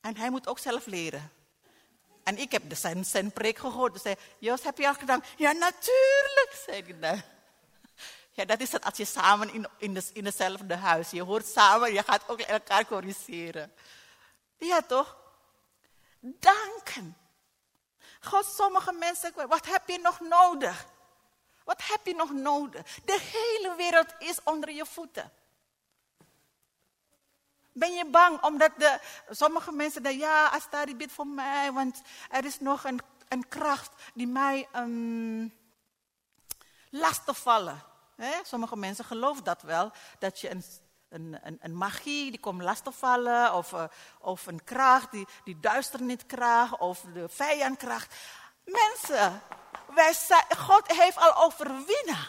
En 0.00 0.16
hij 0.16 0.30
moet 0.30 0.48
ook 0.48 0.58
zelf 0.58 0.86
leren. 0.86 1.30
En 2.22 2.38
ik 2.38 2.52
heb 2.52 2.68
de 2.68 2.74
zijn, 2.74 3.04
zijn 3.04 3.32
preek 3.32 3.58
gehoord. 3.58 3.92
Dus 3.92 4.02
zei, 4.02 4.14
Jos, 4.38 4.62
heb 4.62 4.78
je 4.78 4.88
al 4.88 4.94
gedaan? 4.94 5.24
Ja, 5.36 5.52
natuurlijk, 5.52 6.62
zei 6.66 6.76
ik 6.76 7.00
dan. 7.00 7.22
Ja, 8.30 8.44
dat 8.44 8.60
is 8.60 8.72
het 8.72 8.84
als 8.84 8.96
je 8.96 9.04
samen 9.04 9.52
in, 9.52 9.66
in, 9.78 9.94
de, 9.94 10.02
in 10.12 10.24
hetzelfde 10.24 10.76
huis. 10.76 11.10
Je 11.10 11.22
hoort 11.22 11.46
samen, 11.46 11.92
je 11.92 12.02
gaat 12.02 12.28
ook 12.28 12.40
elkaar 12.40 12.86
corrigeren. 12.86 13.72
Ja, 14.58 14.80
toch? 14.82 15.16
Danken. 16.20 17.16
God, 18.20 18.44
sommige 18.44 18.92
mensen, 18.92 19.32
wat 19.48 19.66
heb 19.66 19.88
je 19.88 19.98
nog 19.98 20.20
nodig? 20.20 20.86
Wat 21.64 21.82
heb 21.84 22.06
je 22.06 22.14
nog 22.14 22.32
nodig? 22.32 22.82
De 23.04 23.20
hele 23.20 23.76
wereld 23.76 24.14
is 24.18 24.38
onder 24.44 24.70
je 24.70 24.86
voeten. 24.86 25.32
Ben 27.72 27.92
je 27.92 28.06
bang 28.06 28.42
omdat 28.42 28.70
de, 28.76 28.98
sommige 29.30 29.72
mensen 29.72 30.02
denken, 30.02 30.20
ja, 30.20 30.46
Astari 30.46 30.96
bidt 30.96 31.12
voor 31.12 31.26
mij, 31.26 31.72
want 31.72 32.02
er 32.30 32.44
is 32.44 32.60
nog 32.60 32.84
een, 32.84 33.00
kracht 33.48 33.90
die 34.14 34.26
mij 34.26 34.68
um, 34.76 35.54
lastig 36.90 37.38
vallen. 37.38 37.82
Sommige 38.42 38.76
mensen 38.76 39.04
geloven 39.04 39.44
dat 39.44 39.62
wel, 39.62 39.92
dat 40.18 40.40
je 40.40 40.50
een, 40.50 40.64
een, 41.08 41.58
een, 41.60 41.76
magie 41.76 42.30
die 42.30 42.40
komt 42.40 42.62
lastig 42.62 42.94
vallen, 42.94 43.54
of, 43.54 43.72
uh, 43.72 43.84
of 44.18 44.46
een 44.46 44.64
kracht 44.64 45.10
die, 45.10 45.26
die 45.44 45.58
kracht, 46.26 46.78
of 46.78 47.04
de 47.14 47.28
vijandkracht. 47.28 48.14
Mensen, 48.64 49.42
wij 49.94 50.14
God 50.56 50.92
heeft 50.92 51.16
al 51.16 51.36
overwinnen. 51.36 52.28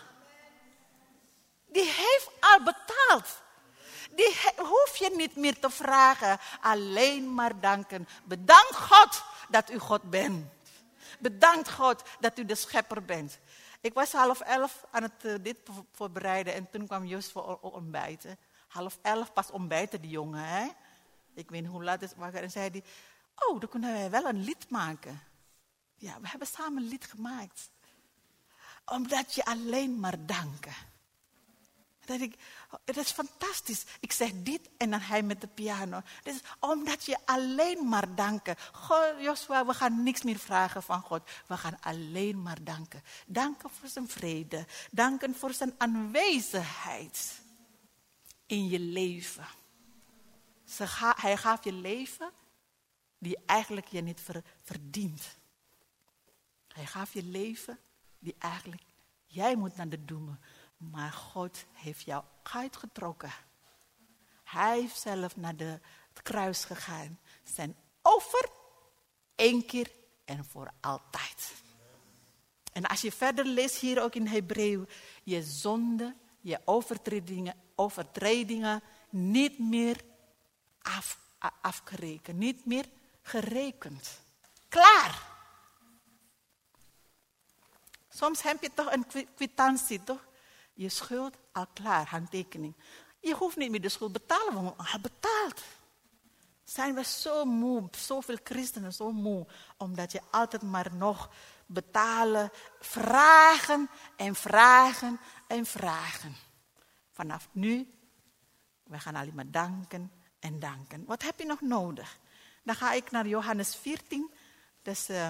Die 1.65 1.85
heeft 1.85 2.29
al 2.39 2.63
betaald. 2.63 3.42
Die 4.15 4.37
hoef 4.57 4.95
je 4.95 5.13
niet 5.15 5.35
meer 5.35 5.59
te 5.59 5.69
vragen. 5.69 6.39
Alleen 6.61 7.33
maar 7.33 7.59
danken. 7.59 8.07
Bedankt 8.23 8.75
God 8.75 9.23
dat 9.49 9.71
u 9.71 9.77
God 9.77 10.09
bent. 10.09 10.45
Bedankt 11.19 11.71
God 11.71 12.03
dat 12.19 12.37
u 12.37 12.45
de 12.45 12.55
schepper 12.55 13.05
bent. 13.05 13.39
Ik 13.81 13.93
was 13.93 14.11
half 14.11 14.39
elf 14.39 14.85
aan 14.91 15.03
het 15.03 15.25
uh, 15.25 15.35
dit 15.41 15.57
voorbereiden 15.91 16.53
en 16.53 16.69
toen 16.69 16.87
kwam 16.87 17.05
Jos 17.05 17.31
voor 17.31 17.59
ontbijten. 17.59 18.37
Half 18.67 18.99
elf 19.01 19.33
pas 19.33 19.51
ontbijten 19.51 20.01
die 20.01 20.09
jongen, 20.09 20.43
hè? 20.43 20.67
Ik 21.33 21.49
weet 21.49 21.61
niet 21.61 21.71
hoe 21.71 21.83
laat 21.83 22.01
het 22.01 22.15
was. 22.15 22.33
En 22.33 22.51
zei 22.51 22.69
hij, 22.69 22.83
oh, 23.35 23.59
dan 23.59 23.69
kunnen 23.69 23.93
wij 23.93 24.09
wel 24.09 24.25
een 24.25 24.43
lied 24.43 24.69
maken. 24.69 25.21
Ja, 25.95 26.19
we 26.21 26.27
hebben 26.27 26.47
samen 26.47 26.83
een 26.83 26.89
lied 26.89 27.05
gemaakt. 27.05 27.69
Omdat 28.85 29.35
je 29.35 29.45
alleen 29.45 29.99
maar 29.99 30.25
danken. 30.25 30.73
Dat 32.05 32.21
ik, 32.21 32.35
het 32.85 32.97
is 32.97 33.11
fantastisch. 33.11 33.83
Ik 33.99 34.11
zeg 34.11 34.31
dit 34.33 34.69
en 34.77 34.89
dan 34.89 34.99
hij 34.99 35.23
met 35.23 35.41
de 35.41 35.47
piano. 35.47 36.01
Dus 36.23 36.39
omdat 36.59 37.05
je 37.05 37.17
alleen 37.25 37.87
maar 37.87 38.15
danken. 38.15 38.55
God, 38.71 39.13
Joshua, 39.19 39.65
we 39.65 39.73
gaan 39.73 40.03
niks 40.03 40.23
meer 40.23 40.39
vragen 40.39 40.83
van 40.83 41.01
God. 41.01 41.29
We 41.47 41.57
gaan 41.57 41.79
alleen 41.79 42.41
maar 42.41 42.63
danken. 42.63 43.03
Danken 43.25 43.69
voor 43.69 43.89
zijn 43.89 44.09
vrede. 44.09 44.65
Danken 44.91 45.35
voor 45.35 45.53
zijn 45.53 45.73
aanwezigheid 45.77 47.41
in 48.45 48.67
je 48.67 48.79
leven. 48.79 49.47
Hij 51.15 51.37
gaf 51.37 51.63
je 51.63 51.73
leven 51.73 52.31
die 53.17 53.37
eigenlijk 53.45 53.87
je 53.87 54.01
niet 54.01 54.21
verdient. 54.63 55.37
Hij 56.67 56.85
gaf 56.85 57.13
je 57.13 57.23
leven 57.23 57.79
die 58.19 58.35
eigenlijk 58.39 58.81
jij 59.27 59.55
moet 59.55 59.75
naar 59.75 59.89
de 59.89 60.05
doemen. 60.05 60.39
Maar 60.91 61.11
God 61.11 61.65
heeft 61.73 62.01
jou 62.01 62.23
uitgetrokken. 62.43 63.33
Hij 64.43 64.79
heeft 64.79 64.99
zelf 64.99 65.35
naar 65.35 65.55
de, 65.55 65.79
het 66.13 66.21
kruis 66.21 66.65
gegaan. 66.65 67.19
Zijn 67.43 67.75
over 68.01 68.49
één 69.35 69.65
keer 69.65 69.91
en 70.25 70.45
voor 70.45 70.71
altijd. 70.79 71.53
En 72.73 72.85
als 72.85 73.01
je 73.01 73.11
verder 73.11 73.45
leest 73.45 73.75
hier 73.75 74.01
ook 74.01 74.15
in 74.15 74.27
Hebreeuw, 74.27 74.85
je 75.23 75.43
zonde, 75.43 76.15
je 76.39 76.59
overtredingen, 76.65 77.55
overtredingen 77.75 78.83
niet 79.09 79.59
meer 79.59 80.01
af, 80.81 81.19
afgerekend, 81.61 82.37
niet 82.37 82.65
meer 82.65 82.85
gerekend. 83.21 84.21
Klaar. 84.69 85.31
Soms 88.09 88.41
heb 88.41 88.61
je 88.61 88.73
toch 88.73 88.91
een 88.91 89.05
kwitantie, 89.35 90.03
toch? 90.03 90.25
Je 90.73 90.89
schuld 90.89 91.37
al 91.51 91.67
klaar, 91.73 92.07
handtekening. 92.07 92.75
Je 93.19 93.33
hoeft 93.33 93.57
niet 93.57 93.71
meer 93.71 93.81
de 93.81 93.89
schuld 93.89 94.11
betalen, 94.11 94.53
want 94.53 94.77
al 94.77 94.99
betaald. 95.01 95.61
Zijn 96.63 96.95
we 96.95 97.03
zo 97.03 97.45
moe, 97.45 97.89
zoveel 97.91 98.37
christenen 98.43 98.93
zo 98.93 99.11
moe, 99.11 99.47
omdat 99.77 100.11
je 100.11 100.21
altijd 100.31 100.61
maar 100.61 100.95
nog 100.95 101.29
betalen, 101.65 102.51
vragen 102.79 103.89
en 104.15 104.35
vragen 104.35 105.19
en 105.47 105.65
vragen. 105.65 106.35
Vanaf 107.11 107.47
nu, 107.51 107.93
we 108.83 108.99
gaan 108.99 109.15
alleen 109.15 109.35
maar 109.35 109.51
danken 109.51 110.11
en 110.39 110.59
danken. 110.59 111.05
Wat 111.05 111.21
heb 111.21 111.39
je 111.39 111.45
nog 111.45 111.61
nodig? 111.61 112.19
Dan 112.63 112.75
ga 112.75 112.93
ik 112.93 113.11
naar 113.11 113.27
Johannes 113.27 113.75
14. 113.75 114.31
Dus 114.81 115.09
uh, 115.09 115.29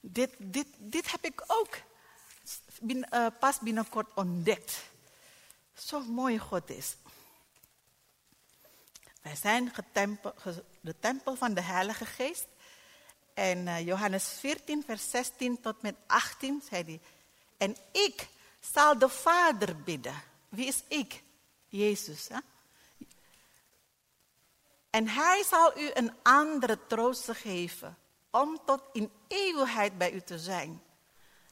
dit, 0.00 0.34
dit, 0.38 0.66
dit 0.78 1.10
heb 1.10 1.24
ik 1.24 1.44
ook 1.46 1.76
bin, 2.80 3.06
uh, 3.12 3.26
pas 3.40 3.58
binnenkort 3.58 4.14
ontdekt. 4.14 4.82
Zo 5.74 6.00
mooi 6.00 6.38
God 6.38 6.70
is. 6.70 6.96
Wij 9.22 9.36
zijn 9.36 9.72
de 10.80 10.94
tempel 11.00 11.36
van 11.36 11.54
de 11.54 11.60
Heilige 11.60 12.06
Geest. 12.06 12.46
En 13.34 13.58
uh, 13.58 13.80
Johannes 13.80 14.28
14, 14.28 14.82
vers 14.86 15.10
16 15.10 15.60
tot 15.60 15.82
met 15.82 15.94
18 16.06 16.62
zei 16.68 16.84
hij. 16.84 17.00
En 17.56 17.76
ik 17.92 18.28
zal 18.60 18.98
de 18.98 19.08
Vader 19.08 19.76
bidden. 19.76 20.22
Wie 20.48 20.66
is 20.66 20.82
ik? 20.88 21.22
Jezus. 21.68 22.28
Hè? 22.28 22.38
En 24.90 25.08
hij 25.08 25.44
zal 25.48 25.78
u 25.78 25.90
een 25.94 26.12
andere 26.22 26.86
troost 26.86 27.30
geven. 27.30 27.98
Om 28.30 28.58
tot 28.64 28.82
in 28.92 29.10
eeuwigheid 29.28 29.98
bij 29.98 30.12
u 30.12 30.20
te 30.20 30.38
zijn 30.38 30.82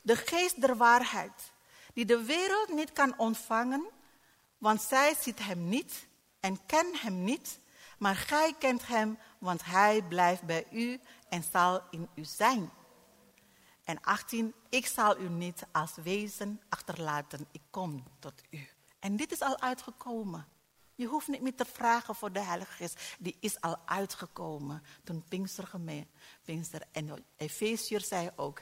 de 0.03 0.17
geest 0.17 0.61
der 0.61 0.77
waarheid, 0.77 1.53
die 1.95 2.05
de 2.05 2.25
wereld 2.25 2.69
niet 2.69 2.93
kan 2.93 3.19
ontvangen, 3.19 3.91
want 4.59 4.83
zij 4.83 5.15
ziet 5.21 5.39
hem 5.39 5.69
niet 5.69 6.07
en 6.41 6.67
kent 6.67 7.01
hem 7.01 7.25
niet, 7.25 7.61
maar 7.99 8.17
gij 8.17 8.55
kent 8.59 8.87
hem, 8.87 9.19
want 9.39 9.65
hij 9.65 10.03
blijft 10.03 10.43
bij 10.43 10.67
u 10.71 11.01
en 11.29 11.45
zal 11.53 11.83
in 11.91 12.09
u 12.15 12.25
zijn. 12.25 12.71
En 13.85 14.01
18, 14.01 14.55
ik 14.69 14.87
zal 14.87 15.19
u 15.19 15.29
niet 15.29 15.67
als 15.73 15.95
wezen 15.95 16.61
achterlaten, 16.69 17.49
ik 17.51 17.63
kom 17.71 18.05
tot 18.19 18.43
u. 18.51 18.69
En 18.99 19.17
dit 19.17 19.33
is 19.33 19.41
al 19.41 19.61
uitgekomen. 19.61 20.47
Je 20.95 21.07
hoeft 21.07 21.29
niet 21.29 21.43
meer 21.43 21.55
te 21.55 21.65
vragen 21.65 22.15
voor 22.15 22.33
de 22.33 22.41
Heilige 22.41 22.73
Geest. 22.73 23.17
Die 23.19 23.37
is 23.41 23.61
al 23.61 23.77
uitgekomen 23.85 24.83
toen 25.05 25.25
Pinkster 25.29 25.67
gemeen. 25.67 26.11
Pinkster 26.45 26.83
en 26.93 27.25
Efeziër 27.37 28.01
zei 28.01 28.31
ook. 28.37 28.61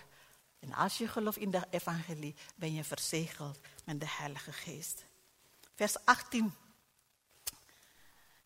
En 0.61 0.75
als 0.75 0.99
je 0.99 1.09
gelooft 1.09 1.37
in 1.37 1.51
de 1.51 1.66
evangelie, 1.70 2.35
ben 2.57 2.75
je 2.75 2.85
verzegeld 2.85 3.59
met 3.85 4.01
de 4.01 4.09
Heilige 4.09 4.53
Geest. 4.53 5.05
Vers 5.75 6.05
18. 6.05 6.55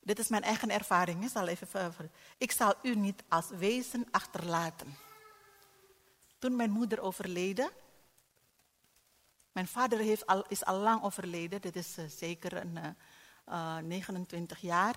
Dit 0.01 0.19
is 0.19 0.29
mijn 0.29 0.43
eigen 0.43 0.71
ervaring. 0.71 1.25
Ik 1.25 1.31
zal, 1.31 1.47
even, 1.47 2.13
ik 2.39 2.53
zal 2.53 2.75
u 2.83 2.95
niet 2.95 3.23
als 3.29 3.49
wezen 3.49 4.07
achterlaten. 4.11 4.97
Toen 6.39 6.57
mijn 6.57 6.71
moeder 6.71 7.01
overleden. 7.01 7.71
Mijn 9.53 9.69
vader 9.69 9.99
heeft 9.99 10.27
al, 10.27 10.45
is 10.49 10.65
al 10.65 10.79
lang 10.79 11.03
overleden. 11.03 11.61
Dit 11.61 11.77
is 11.77 11.99
uh, 11.99 12.05
zeker 12.09 12.53
een, 12.53 12.77
uh, 12.77 12.89
uh, 13.49 13.77
29 13.77 14.61
jaar. 14.61 14.97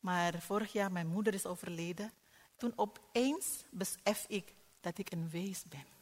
Maar 0.00 0.40
vorig 0.40 0.72
jaar 0.72 0.92
mijn 0.92 1.06
moeder 1.06 1.34
is 1.34 1.46
overleden. 1.46 2.12
Toen 2.56 2.72
opeens 2.76 3.64
besef 3.70 4.24
ik 4.28 4.54
dat 4.80 4.98
ik 4.98 5.10
een 5.10 5.30
wees 5.30 5.64
ben 5.64 5.95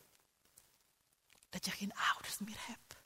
dat 1.55 1.65
je 1.65 1.71
geen 1.71 1.93
ouders 2.13 2.39
meer 2.39 2.61
hebt. 2.67 2.97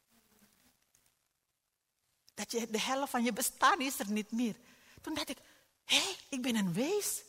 Dat 2.35 2.51
je 2.51 2.71
de 2.71 2.81
helft 2.81 3.11
van 3.11 3.25
je 3.25 3.33
bestaan 3.33 3.81
is 3.81 3.99
er 3.99 4.11
niet 4.11 4.31
meer. 4.31 4.57
Toen 5.03 5.15
dacht 5.15 5.29
ik, 5.29 5.39
hé, 5.85 5.97
hey, 5.97 6.17
ik 6.29 6.43
ben 6.43 6.57
een 6.57 6.73
wees. 6.73 7.23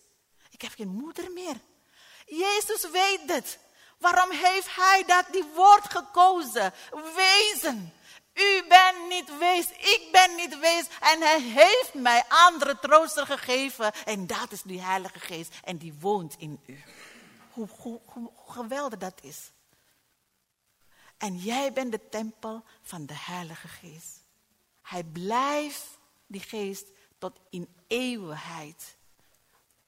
Ik 0.50 0.62
heb 0.62 0.72
geen 0.72 0.88
moeder 0.88 1.32
meer. 1.32 1.60
Jezus 2.26 2.90
weet 2.90 3.22
het. 3.26 3.60
Waarom 3.98 4.32
heeft 4.32 4.76
hij 4.76 5.04
dat 5.08 5.26
die 5.32 5.44
woord 5.44 5.92
gekozen? 5.92 6.74
Wezen. 7.16 7.94
U 8.34 8.66
bent 8.68 9.10
niet 9.10 9.38
wees, 9.38 9.70
ik 9.70 10.10
ben 10.12 10.36
niet 10.36 10.60
wees. 10.60 10.88
En 11.00 11.22
hij 11.22 11.42
heeft 11.42 11.94
mij 11.94 12.24
andere 12.28 12.80
trooster 12.80 13.26
gegeven. 13.26 13.92
En 14.06 14.28
dat 14.28 14.52
is 14.52 14.62
die 14.62 14.82
Heilige 14.82 15.20
Geest. 15.20 15.54
En 15.64 15.78
die 15.78 15.94
woont 16.00 16.36
in 16.38 16.60
u. 16.66 16.84
Hoe, 17.52 17.68
hoe, 17.70 18.00
hoe 18.06 18.32
geweldig 18.48 19.00
dat 19.00 19.20
is. 19.22 19.52
En 21.20 21.38
jij 21.38 21.74
bent 21.74 21.92
de 21.92 22.10
tempel 22.10 22.64
van 22.82 23.06
de 23.06 23.16
Heilige 23.16 23.68
Geest. 23.68 24.24
Hij 24.82 25.04
blijft, 25.04 25.98
die 26.28 26.42
geest, 26.42 26.88
tot 27.18 27.40
in 27.50 27.68
eeuwigheid. 27.88 28.98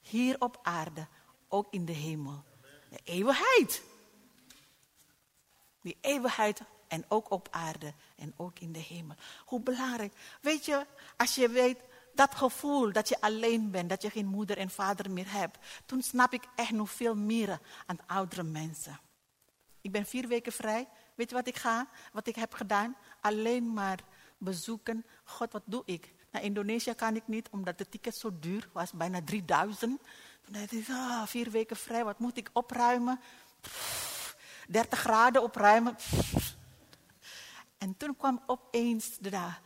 Hier 0.00 0.36
op 0.40 0.58
aarde, 0.62 1.06
ook 1.48 1.66
in 1.70 1.84
de 1.84 1.92
hemel. 1.92 2.44
De 2.90 3.00
eeuwigheid. 3.04 3.82
Die 5.80 5.98
eeuwigheid 6.00 6.62
en 6.88 7.04
ook 7.08 7.30
op 7.30 7.48
aarde 7.50 7.94
en 8.16 8.34
ook 8.36 8.58
in 8.58 8.72
de 8.72 8.78
hemel. 8.78 9.16
Hoe 9.44 9.60
belangrijk. 9.60 10.12
Weet 10.40 10.64
je, 10.64 10.86
als 11.16 11.34
je 11.34 11.48
weet 11.48 11.78
dat 12.14 12.34
gevoel 12.34 12.92
dat 12.92 13.08
je 13.08 13.20
alleen 13.20 13.70
bent, 13.70 13.88
dat 13.88 14.02
je 14.02 14.10
geen 14.10 14.26
moeder 14.26 14.58
en 14.58 14.70
vader 14.70 15.10
meer 15.10 15.32
hebt, 15.32 15.58
toen 15.86 16.02
snap 16.02 16.32
ik 16.32 16.44
echt 16.56 16.70
nog 16.70 16.90
veel 16.90 17.14
meer 17.14 17.60
aan 17.86 18.06
oudere 18.06 18.42
mensen. 18.42 19.00
Ik 19.80 19.92
ben 19.92 20.06
vier 20.06 20.28
weken 20.28 20.52
vrij. 20.52 20.88
Weet 21.22 21.30
je 21.30 21.36
wat 21.36 21.46
ik 21.46 21.56
ga? 21.56 21.88
Wat 22.12 22.26
ik 22.26 22.34
heb 22.34 22.54
gedaan? 22.54 22.96
Alleen 23.20 23.72
maar 23.72 23.98
bezoeken. 24.38 25.06
God, 25.24 25.52
wat 25.52 25.62
doe 25.64 25.82
ik? 25.84 26.14
Naar 26.30 26.42
Indonesië 26.42 26.94
kan 26.94 27.16
ik 27.16 27.26
niet, 27.26 27.48
omdat 27.50 27.78
de 27.78 27.88
ticket 27.88 28.16
zo 28.16 28.38
duur 28.38 28.68
was, 28.72 28.92
bijna 28.92 29.22
3000. 29.24 30.00
Toen 30.42 30.52
dacht 30.52 30.72
ik, 30.72 30.88
ah, 30.88 31.26
vier 31.26 31.50
weken 31.50 31.76
vrij, 31.76 32.04
wat 32.04 32.18
moet 32.18 32.36
ik 32.36 32.50
opruimen? 32.52 33.20
30 34.68 34.98
graden 34.98 35.42
opruimen. 35.42 35.96
En 37.78 37.96
toen 37.96 38.16
kwam 38.16 38.42
opeens 38.46 39.18
de 39.18 39.30
dag, 39.30 39.60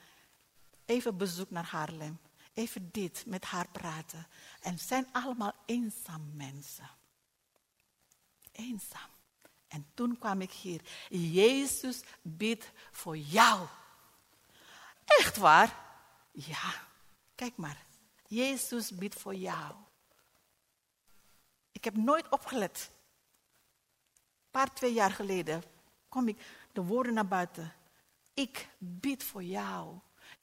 even 0.85 1.17
bezoek 1.17 1.51
naar 1.51 1.67
Haarlem. 1.67 2.19
Even 2.55 2.89
dit, 2.93 3.25
met 3.27 3.45
haar 3.45 3.69
praten. 3.69 4.27
En 4.61 4.79
zijn 4.79 5.07
allemaal 5.13 5.53
eenzaam 5.67 6.31
mensen. 6.35 6.91
Eenzaam. 8.53 9.16
En 9.77 9.87
toen 9.95 10.19
kwam 10.19 10.41
ik 10.41 10.53
hier. 10.53 10.81
Jezus 11.09 12.03
bidt 12.23 12.73
voor 12.91 13.17
jou. 13.17 13.67
Echt 15.05 15.37
waar? 15.37 15.77
Ja, 16.33 16.75
kijk 17.35 17.57
maar. 17.57 17.85
Jezus 18.27 18.91
biedt 18.91 19.15
voor 19.15 19.35
jou. 19.35 19.75
Ik 21.73 21.85
heb 21.85 21.97
nooit 21.97 22.29
opgelet. 22.29 22.91
Een 24.15 24.51
paar, 24.51 24.75
twee 24.75 24.93
jaar 24.93 25.11
geleden 25.11 25.63
kom 26.09 26.29
ik 26.29 26.47
de 26.73 26.83
woorden 26.83 27.15
naar 27.15 27.29
buiten. 27.29 27.73
Ik 28.35 28.69
bid 28.79 29.25
voor 29.25 29.43
jou. 29.43 29.99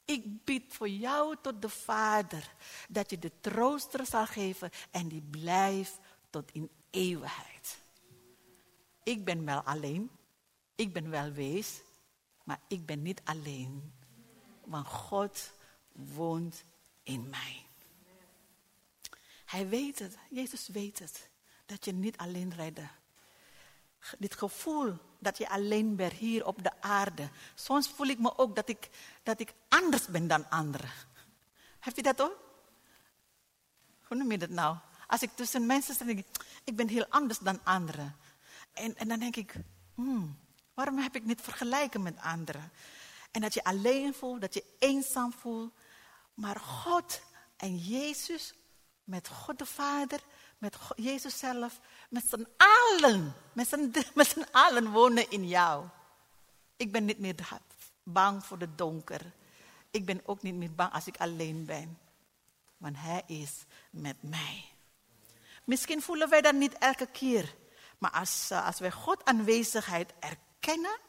Ik 0.06 0.44
bid 0.44 0.74
voor 0.74 0.90
jou 0.90 1.36
tot 1.42 1.62
de 1.62 1.70
Vader. 1.70 2.54
Dat 2.90 3.10
je 3.10 3.20
de 3.20 3.32
trooster 3.40 4.06
zal 4.06 4.26
geven 4.26 4.72
en 4.92 5.08
die 5.08 5.22
blijft 5.22 6.00
tot 6.30 6.52
in 6.52 6.70
eeuwigheid. 6.90 7.82
Ik 9.04 9.26
ben 9.26 9.46
wel 9.46 9.62
alleen. 9.62 10.12
Ik 10.76 10.94
ben 10.94 11.10
wel 11.10 11.32
wees. 11.32 11.82
Maar 12.44 12.60
ik 12.68 12.86
ben 12.86 13.02
niet 13.02 13.22
alleen. 13.24 13.94
Want 14.64 14.88
God 14.88 15.54
woont 15.92 16.64
in 17.04 17.30
mij. 17.30 17.66
Hij 19.46 19.68
weet 19.68 20.00
het. 20.00 20.18
Jezus 20.30 20.68
weet 20.68 21.00
het. 21.00 21.30
Dat 21.66 21.86
je 21.86 21.92
niet 21.92 22.18
alleen 22.18 22.54
redde. 22.56 22.88
Dit 24.20 24.36
gevoel 24.36 24.98
dat 25.20 25.38
je 25.38 25.50
alleen 25.50 25.96
bent 25.96 26.14
hier 26.14 26.46
op 26.46 26.64
de 26.64 26.82
aarde. 26.82 27.30
Soms 27.56 27.90
voel 27.90 28.08
ik 28.08 28.20
me 28.20 28.38
ook 28.38 28.56
dat 28.56 28.70
ik, 28.70 28.90
dat 29.24 29.40
ik 29.40 29.54
anders 29.70 30.08
ben 30.08 30.28
dan 30.28 30.50
anderen. 30.50 30.92
Heb 31.80 31.96
je 31.96 32.04
dat 32.04 32.22
ook? 32.22 32.38
Hoe 34.04 34.18
noem 34.18 34.32
je 34.32 34.38
dat 34.38 34.50
nou? 34.50 34.78
Als 35.08 35.22
ik 35.22 35.30
tussen 35.36 35.66
mensen 35.66 35.94
sta, 35.94 36.06
denk 36.06 36.20
ik, 36.20 36.46
ik 36.64 36.76
ben 36.76 36.88
heel 36.88 37.06
anders 37.10 37.40
dan 37.40 37.60
anderen. 37.64 38.16
En, 38.74 38.96
en 38.96 39.08
dan 39.08 39.20
denk 39.20 39.36
ik, 39.36 39.56
hmm, 39.96 40.40
waarom 40.74 40.98
heb 40.98 41.16
ik 41.16 41.26
niet 41.26 41.42
vergelijken 41.42 42.02
met 42.02 42.18
anderen? 42.20 42.72
En 43.32 43.42
dat 43.42 43.54
je 43.54 43.64
alleen 43.64 44.14
voelt, 44.14 44.42
dat 44.42 44.54
je 44.54 44.64
eenzaam 44.80 45.34
voelt. 45.34 45.74
Maar 46.34 46.60
God 46.60 47.22
en 47.58 47.78
Jezus, 47.78 48.54
met 49.04 49.28
God 49.28 49.60
de 49.60 49.66
Vader, 49.66 50.20
met 50.58 50.78
Jezus 50.96 51.38
zelf, 51.38 51.80
met 52.10 52.24
z'n 52.30 52.48
allen, 52.58 53.34
met 53.54 53.68
z'n, 53.68 53.94
met 54.14 54.28
z'n 54.28 54.46
allen 54.52 54.92
wonen 54.92 55.30
in 55.30 55.48
jou. 55.48 55.86
Ik 56.76 56.92
ben 56.92 57.06
niet 57.06 57.20
meer 57.20 57.36
bang 58.04 58.46
voor 58.46 58.58
de 58.58 58.76
donker. 58.76 59.34
Ik 59.92 60.06
ben 60.06 60.22
ook 60.26 60.42
niet 60.42 60.56
meer 60.56 60.74
bang 60.74 60.94
als 60.94 61.08
ik 61.08 61.18
alleen 61.18 61.66
ben. 61.66 61.98
Want 62.78 62.96
Hij 62.98 63.24
is 63.28 63.66
met 63.90 64.24
mij. 64.24 64.66
Misschien 65.64 66.02
voelen 66.02 66.30
wij 66.30 66.42
dat 66.42 66.54
niet 66.54 66.78
elke 66.78 67.06
keer. 67.06 67.56
Maar 68.04 68.12
als, 68.12 68.50
eh, 68.50 68.66
als 68.66 68.80
wij 68.80 68.92
God 68.92 69.26
aanwezigheid 69.26 70.14
erkennen, 70.20 71.00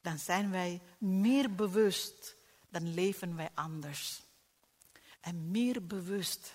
dan 0.00 0.18
zijn 0.18 0.50
wij 0.50 0.80
meer 0.98 1.54
bewust, 1.54 2.36
dan 2.68 2.94
leven 2.94 3.36
wij 3.36 3.50
anders. 3.54 4.22
En 5.20 5.50
meer 5.50 5.86
bewust, 5.86 6.52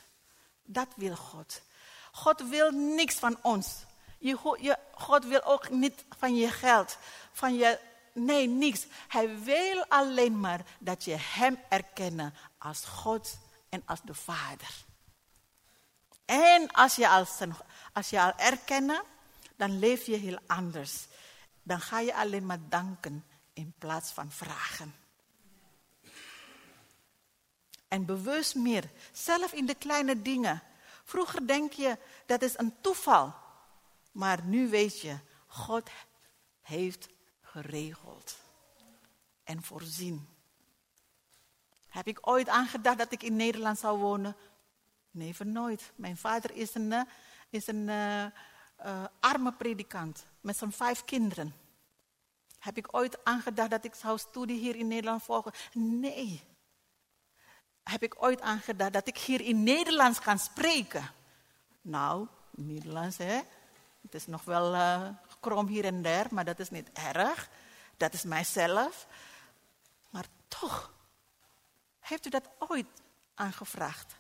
dat 0.63 0.87
wil 0.95 1.15
God. 1.15 1.61
God 2.11 2.49
wil 2.49 2.71
niks 2.71 3.15
van 3.15 3.39
ons. 3.41 3.83
Je, 4.19 4.57
je, 4.61 4.77
God 4.91 5.25
wil 5.25 5.43
ook 5.43 5.69
niet 5.69 6.05
van 6.17 6.35
je 6.35 6.49
geld, 6.49 6.97
van 7.31 7.55
je, 7.55 7.79
nee, 8.13 8.47
niks. 8.47 8.87
Hij 9.07 9.39
wil 9.39 9.85
alleen 9.87 10.39
maar 10.39 10.65
dat 10.79 11.03
je 11.03 11.15
Hem 11.19 11.59
erkennen 11.69 12.33
als 12.57 12.85
God 12.85 13.37
en 13.69 13.81
als 13.85 14.01
de 14.01 14.13
Vader. 14.13 14.85
En 16.27 16.71
als 16.71 16.95
je 16.95 17.09
al, 17.09 17.25
als 17.97 18.09
je 18.09 18.21
al 18.21 18.33
erkennen, 18.35 19.03
dan 19.55 19.79
leef 19.79 20.05
je 20.05 20.15
heel 20.15 20.39
anders. 20.47 21.07
Dan 21.63 21.81
ga 21.81 21.99
je 21.99 22.15
alleen 22.15 22.45
maar 22.45 22.69
danken 22.69 23.25
in 23.53 23.73
plaats 23.77 24.11
van 24.11 24.31
vragen. 24.31 24.95
En 27.87 28.05
bewust 28.05 28.55
meer, 28.55 28.89
zelf 29.11 29.53
in 29.53 29.65
de 29.65 29.75
kleine 29.75 30.21
dingen. 30.21 30.61
Vroeger 31.03 31.47
denk 31.47 31.73
je, 31.73 31.97
dat 32.25 32.41
is 32.41 32.57
een 32.57 32.75
toeval. 32.81 33.33
Maar 34.11 34.43
nu 34.43 34.69
weet 34.69 35.01
je, 35.01 35.17
God 35.47 35.89
heeft 36.61 37.09
geregeld 37.41 38.37
en 39.43 39.63
voorzien. 39.63 40.27
Heb 41.87 42.07
ik 42.07 42.27
ooit 42.27 42.49
aangedacht 42.49 42.97
dat 42.97 43.11
ik 43.11 43.23
in 43.23 43.35
Nederland 43.35 43.79
zou 43.79 43.99
wonen? 43.99 44.35
Nee, 45.11 45.35
voor 45.35 45.45
nooit. 45.45 45.91
Mijn 45.95 46.17
vader 46.17 46.51
is 46.55 46.75
een, 46.75 46.91
eh, 46.91 47.01
is 47.49 47.67
een 47.67 47.87
uh, 47.87 48.23
uh, 48.85 49.03
arme 49.19 49.53
predikant 49.53 50.25
met 50.41 50.57
zijn 50.57 50.71
vijf 50.71 51.05
kinderen. 51.05 51.55
Heb 52.59 52.77
ik 52.77 52.95
ooit 52.95 53.23
aangedacht 53.23 53.69
dat 53.69 53.85
ik 53.85 53.95
zou 53.95 54.17
studie 54.17 54.59
hier 54.59 54.75
in 54.75 54.87
Nederland 54.87 55.23
volgen? 55.23 55.51
Nee. 55.73 56.43
Heb 57.83 58.03
ik 58.03 58.23
ooit 58.23 58.41
aangedacht 58.41 58.93
dat 58.93 59.07
ik 59.07 59.17
hier 59.17 59.41
in 59.41 59.63
Nederlands 59.63 60.19
kan 60.19 60.39
spreken? 60.39 61.11
Nou, 61.81 62.27
Nederlands 62.49 63.17
hè. 63.17 63.41
Het 64.01 64.13
is 64.13 64.27
nog 64.27 64.43
wel 64.43 64.73
uh, 64.73 65.09
krom 65.39 65.67
hier 65.67 65.85
en 65.85 66.01
daar, 66.01 66.27
maar 66.31 66.45
dat 66.45 66.59
is 66.59 66.69
niet 66.69 66.89
erg. 66.91 67.49
Dat 67.97 68.13
is 68.13 68.23
mijzelf. 68.23 69.07
Maar 70.09 70.25
toch, 70.47 70.93
heeft 71.99 72.25
u 72.25 72.29
dat 72.29 72.49
ooit 72.57 72.87
aangevraagd? 73.33 74.15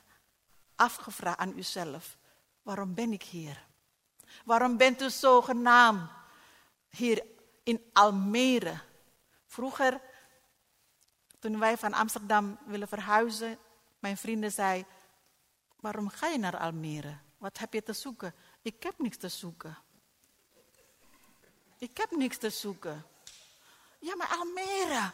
Afgevraagd 0.75 1.37
aan 1.37 1.57
uzelf. 1.57 2.17
Waarom 2.67 2.93
ben 2.93 3.11
ik 3.13 3.23
hier? 3.23 3.65
Waarom 4.45 4.77
bent 4.77 5.01
u 5.01 5.09
zogenaamd 5.09 6.09
hier 6.89 7.25
in 7.63 7.89
Almere? 7.93 8.79
Vroeger, 9.45 10.01
toen 11.39 11.59
wij 11.59 11.77
van 11.77 11.93
Amsterdam 11.93 12.57
willen 12.65 12.87
verhuizen, 12.87 13.57
mijn 13.99 14.17
vrienden 14.17 14.51
zei, 14.51 14.85
waarom 15.79 16.09
ga 16.09 16.27
je 16.27 16.37
naar 16.37 16.57
Almere? 16.57 17.17
Wat 17.37 17.57
heb 17.57 17.73
je 17.73 17.83
te 17.83 17.93
zoeken? 17.93 18.33
Ik 18.61 18.83
heb 18.83 18.93
niks 18.97 19.17
te 19.17 19.29
zoeken. 19.29 19.77
Ik 21.77 21.97
heb 21.97 22.11
niks 22.11 22.37
te 22.37 22.49
zoeken. 22.49 23.05
Ja, 23.99 24.15
maar 24.15 24.35
Almere. 24.39 25.11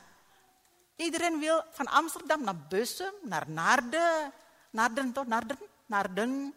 Iedereen 0.95 1.39
wil 1.39 1.63
van 1.69 1.87
Amsterdam 1.87 2.43
naar 2.43 2.57
Bussum, 2.57 3.13
naar 3.23 3.49
Naarden. 3.49 4.33
Naarden 4.69 5.11
toch? 5.11 5.27
Naarden? 5.27 5.57
Naarden. 5.85 6.53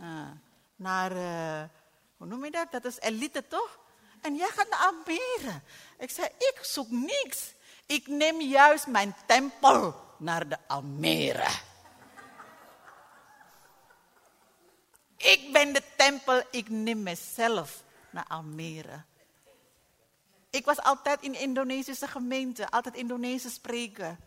Uh, 0.00 0.30
naar, 0.76 1.12
uh, 1.12 1.68
hoe 2.16 2.26
noem 2.26 2.44
je 2.44 2.50
dat? 2.50 2.70
Dat 2.70 2.84
is 2.84 3.00
elite 3.00 3.46
toch? 3.48 3.78
En 4.20 4.36
jij 4.36 4.48
gaat 4.48 4.68
naar 4.68 4.78
Almere. 4.78 5.60
Ik 5.98 6.10
zei, 6.10 6.28
ik 6.38 6.58
zoek 6.62 6.90
niks. 6.90 7.54
Ik 7.86 8.06
neem 8.06 8.40
juist 8.40 8.86
mijn 8.86 9.14
tempel 9.26 9.94
naar 10.18 10.48
de 10.48 10.58
Almere. 10.66 11.48
Ik 15.16 15.52
ben 15.52 15.72
de 15.72 15.82
tempel, 15.96 16.42
ik 16.50 16.68
neem 16.68 17.02
mezelf 17.02 17.82
naar 18.10 18.24
Almere. 18.28 19.02
Ik 20.50 20.64
was 20.64 20.80
altijd 20.82 21.22
in 21.22 21.34
Indonesische 21.34 22.06
gemeente, 22.06 22.70
altijd 22.70 22.94
Indonesisch 22.94 23.54
spreken. 23.54 24.18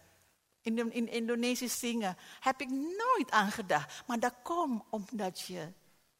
In, 0.62 0.92
in 0.92 1.10
Indonesisch 1.10 1.80
zingen. 1.80 2.18
Heb 2.40 2.62
ik 2.62 2.70
nooit 2.70 3.32
aan 3.32 3.52
gedacht. 3.52 4.08
Maar 4.08 4.20
dat 4.20 4.34
komt 4.44 4.84
omdat 4.90 5.40
je 5.40 5.72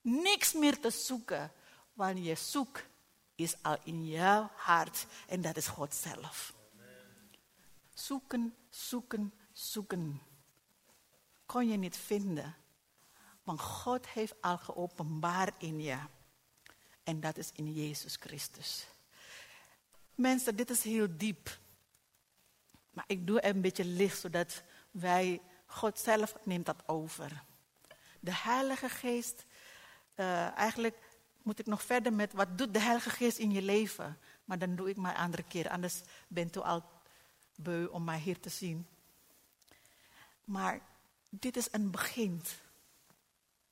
niks 0.02 0.54
meer 0.54 0.80
te 0.80 0.90
zoeken. 0.90 1.52
Want 1.94 2.26
je 2.26 2.36
zoekt 2.36 2.86
is 3.36 3.56
al 3.62 3.78
in 3.84 4.06
jouw 4.06 4.50
hart. 4.56 5.06
En 5.28 5.42
dat 5.42 5.58
is 5.58 5.68
God 5.68 5.96
zelf. 5.96 6.54
Zoeken, 7.94 8.56
zoeken, 8.70 9.34
zoeken. 9.52 10.22
Kon 11.46 11.70
je 11.70 11.78
niet 11.78 11.98
vinden. 11.98 12.56
Want 13.44 13.62
God 13.62 14.08
heeft 14.08 14.42
al 14.42 14.58
geopenbaard 14.58 15.54
in 15.58 15.82
je. 15.82 15.98
En 17.04 17.20
dat 17.20 17.38
is 17.38 17.52
in 17.54 17.74
Jezus 17.74 18.16
Christus. 18.16 18.88
Mensen, 20.16 20.56
dit 20.56 20.70
is 20.70 20.84
heel 20.84 21.08
diep. 21.18 21.60
Maar 22.92 23.04
ik 23.08 23.28
doe 23.28 23.46
een 23.46 23.62
beetje 23.62 23.86
licht, 23.86 24.20
zodat 24.20 24.64
wij, 24.92 25.42
God 25.66 26.00
zelf 26.00 26.36
neemt 26.44 26.66
dat 26.66 26.88
over. 26.88 27.44
De 28.20 28.36
Heilige 28.36 28.90
Geest, 28.90 29.46
uh, 30.16 30.58
eigenlijk 30.58 30.98
moet 31.42 31.60
ik 31.60 31.66
nog 31.66 31.84
verder 31.84 32.14
met 32.14 32.34
wat 32.34 32.58
doet 32.58 32.74
de 32.74 32.80
Heilige 32.80 33.10
Geest 33.10 33.38
in 33.38 33.52
je 33.52 33.62
leven. 33.62 34.18
Maar 34.46 34.60
dan 34.60 34.76
doe 34.76 34.90
ik 34.90 34.98
maar 34.98 35.12
een 35.12 35.22
andere 35.22 35.44
keer, 35.44 35.70
anders 35.70 36.02
bent 36.28 36.56
u 36.56 36.60
al 36.60 36.84
beu 37.56 37.86
om 37.86 38.04
mij 38.04 38.20
hier 38.20 38.40
te 38.40 38.50
zien. 38.50 38.88
Maar 40.46 40.82
dit 41.30 41.58
is 41.58 41.68
een 41.72 41.92
begin. 41.92 42.42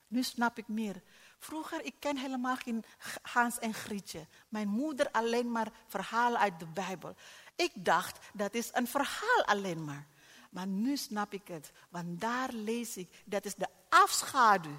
Nu 0.06 0.22
snap 0.22 0.58
ik 0.58 0.68
meer. 0.68 1.02
Vroeger, 1.38 1.84
ik 1.84 1.94
ken 1.98 2.16
helemaal 2.16 2.56
geen 2.56 2.84
Hans 3.22 3.58
en 3.58 3.74
Grietje. 3.74 4.26
Mijn 4.48 4.68
moeder 4.68 5.10
alleen 5.10 5.52
maar 5.52 5.72
verhalen 5.86 6.40
uit 6.40 6.58
de 6.58 6.66
Bijbel. 6.66 7.14
Ik 7.60 7.72
dacht, 7.74 8.18
dat 8.32 8.54
is 8.54 8.70
een 8.72 8.86
verhaal 8.86 9.44
alleen 9.44 9.84
maar. 9.84 10.06
Maar 10.50 10.66
nu 10.66 10.96
snap 10.96 11.32
ik 11.32 11.48
het. 11.48 11.72
Want 11.88 12.20
daar 12.20 12.52
lees 12.52 12.96
ik, 12.96 13.22
dat 13.24 13.44
is 13.44 13.54
de 13.54 13.68
afschaduw 13.88 14.78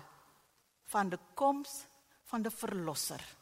van 0.86 1.10
de 1.10 1.20
komst 1.34 1.88
van 2.24 2.42
de 2.42 2.52
Verlosser. 2.52 3.36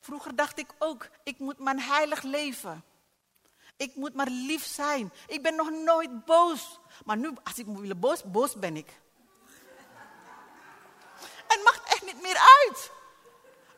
Vroeger 0.00 0.36
dacht 0.36 0.58
ik 0.58 0.74
ook, 0.78 1.08
ik 1.24 1.38
moet 1.38 1.58
mijn 1.58 1.80
heilig 1.80 2.22
leven. 2.22 2.84
Ik 3.76 3.94
moet 3.94 4.14
maar 4.14 4.28
lief 4.28 4.64
zijn. 4.64 5.12
Ik 5.26 5.42
ben 5.42 5.56
nog 5.56 5.70
nooit 5.70 6.24
boos. 6.24 6.80
Maar 7.04 7.16
nu, 7.16 7.30
als 7.44 7.58
ik 7.58 7.66
willen 7.66 8.00
boos, 8.00 8.22
boos 8.22 8.54
ben 8.54 8.76
ik. 8.76 9.00
En 11.46 11.62
mag 11.62 11.84
echt 11.84 12.04
niet 12.04 12.22
meer 12.22 12.38
uit. 12.38 12.90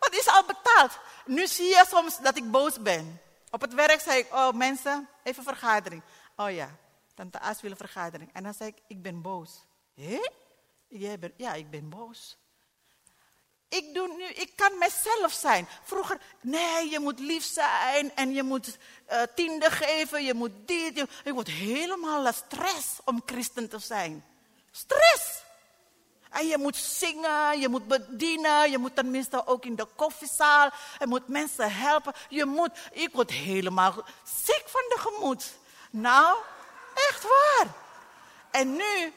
Het 0.06 0.18
is 0.18 0.28
al 0.28 0.44
betaald. 0.44 0.98
Nu 1.24 1.46
zie 1.46 1.66
je 1.66 1.84
soms 1.88 2.18
dat 2.18 2.36
ik 2.36 2.50
boos 2.50 2.82
ben. 2.82 3.20
Op 3.50 3.60
het 3.60 3.74
werk 3.74 4.00
zei 4.00 4.18
ik, 4.18 4.32
oh 4.32 4.52
mensen, 4.52 5.08
even 5.22 5.42
vergadering. 5.42 6.02
Oh 6.36 6.50
ja, 6.50 6.76
tante 7.14 7.40
As 7.40 7.60
wil 7.60 7.70
een 7.70 7.76
vergadering. 7.76 8.30
En 8.32 8.42
dan 8.42 8.54
zei 8.54 8.68
ik, 8.70 8.82
ik 8.86 9.02
ben 9.02 9.22
boos. 9.22 9.50
Hé? 9.94 10.20
Ja, 11.36 11.52
ik 11.54 11.70
ben 11.70 11.88
boos. 11.88 12.36
Ik, 13.68 13.94
doe 13.94 14.16
nu, 14.16 14.24
ik 14.24 14.52
kan 14.56 14.78
mezelf 14.78 15.32
zijn. 15.32 15.68
Vroeger, 15.82 16.20
nee, 16.40 16.90
je 16.90 17.00
moet 17.00 17.18
lief 17.18 17.44
zijn 17.44 18.14
en 18.14 18.32
je 18.32 18.42
moet 18.42 18.78
uh, 19.10 19.22
tiende 19.34 19.70
geven, 19.70 20.24
je 20.24 20.34
moet 20.34 20.52
dit. 20.66 20.96
Je, 20.96 21.08
ik 21.24 21.32
word 21.32 21.48
helemaal 21.48 22.32
stress 22.32 22.86
om 23.04 23.22
christen 23.24 23.68
te 23.68 23.78
zijn. 23.78 24.24
Stress! 24.70 25.44
En 26.30 26.46
je 26.46 26.58
moet 26.58 26.76
zingen, 26.76 27.60
je 27.60 27.68
moet 27.68 27.88
bedienen, 27.88 28.70
je 28.70 28.78
moet 28.78 28.94
tenminste 28.94 29.46
ook 29.46 29.64
in 29.64 29.76
de 29.76 29.86
koffiezaal, 29.96 30.70
je 30.98 31.06
moet 31.06 31.28
mensen 31.28 31.72
helpen. 31.72 32.12
Je 32.28 32.44
moet, 32.44 32.70
ik 32.92 33.08
word 33.12 33.30
helemaal 33.30 33.92
ziek 34.44 34.64
van 34.66 34.82
de 34.88 34.96
gemoed. 34.98 35.52
Nou, 35.90 36.36
echt 36.94 37.22
waar. 37.22 37.66
En 38.50 38.72
nu, 38.72 39.14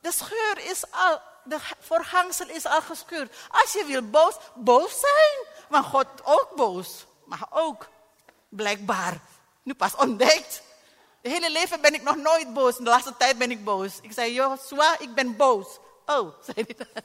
de 0.00 0.12
scheur 0.12 0.58
is 0.58 0.84
al, 0.90 1.20
de 1.44 1.58
voorhangsel 1.80 2.48
is 2.48 2.66
al 2.66 2.82
gescheurd. 2.82 3.34
Als 3.50 3.72
je 3.72 3.84
wil 3.84 4.02
boos, 4.02 4.34
boos 4.54 5.00
zijn. 5.00 5.46
Maar 5.68 5.82
God 5.82 6.06
ook 6.22 6.48
boos. 6.56 7.06
Maar 7.24 7.46
ook, 7.50 7.88
blijkbaar, 8.48 9.20
nu 9.62 9.74
pas 9.74 9.94
ontdekt. 9.94 10.62
De 11.22 11.28
hele 11.28 11.50
leven 11.50 11.80
ben 11.80 11.94
ik 11.94 12.02
nog 12.02 12.16
nooit 12.16 12.54
boos. 12.54 12.76
De 12.76 12.82
laatste 12.82 13.16
tijd 13.16 13.38
ben 13.38 13.50
ik 13.50 13.64
boos. 13.64 14.00
Ik 14.00 14.12
zei, 14.12 14.32
Joshua, 14.32 14.98
ik 14.98 15.14
ben 15.14 15.36
boos. 15.36 15.78
Oh, 16.06 16.34
zei 16.46 16.66
hij. 16.66 17.02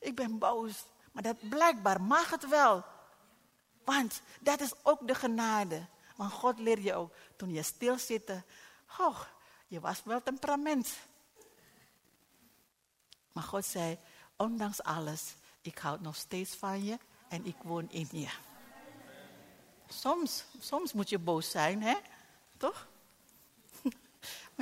Ik 0.00 0.14
ben 0.14 0.38
boos. 0.38 0.84
Maar 1.12 1.22
dat 1.22 1.48
blijkbaar 1.48 2.00
mag 2.00 2.30
het 2.30 2.48
wel. 2.48 2.84
Want 3.84 4.22
dat 4.40 4.60
is 4.60 4.72
ook 4.82 5.06
de 5.06 5.14
genade. 5.14 5.86
Want 6.16 6.32
God 6.32 6.58
leert 6.58 6.82
je 6.82 6.94
ook, 6.94 7.14
toen 7.36 7.52
je 7.52 7.62
stil 7.62 7.98
zit, 7.98 8.30
oh, 8.98 9.20
je 9.66 9.80
was 9.80 10.02
wel 10.04 10.22
temperament. 10.22 10.88
Maar 13.32 13.44
God 13.44 13.64
zei, 13.64 13.98
ondanks 14.36 14.82
alles, 14.82 15.34
ik 15.60 15.78
houd 15.78 16.00
nog 16.00 16.16
steeds 16.16 16.54
van 16.54 16.84
je 16.84 16.98
en 17.28 17.46
ik 17.46 17.56
woon 17.62 17.90
in 17.90 18.08
je. 18.10 18.28
Soms, 19.88 20.44
soms 20.60 20.92
moet 20.92 21.08
je 21.08 21.18
boos 21.18 21.50
zijn, 21.50 21.82
hè? 21.82 21.96
Toch? 22.56 22.88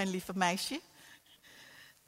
Mijn 0.01 0.13
lieve 0.13 0.37
meisje. 0.37 0.81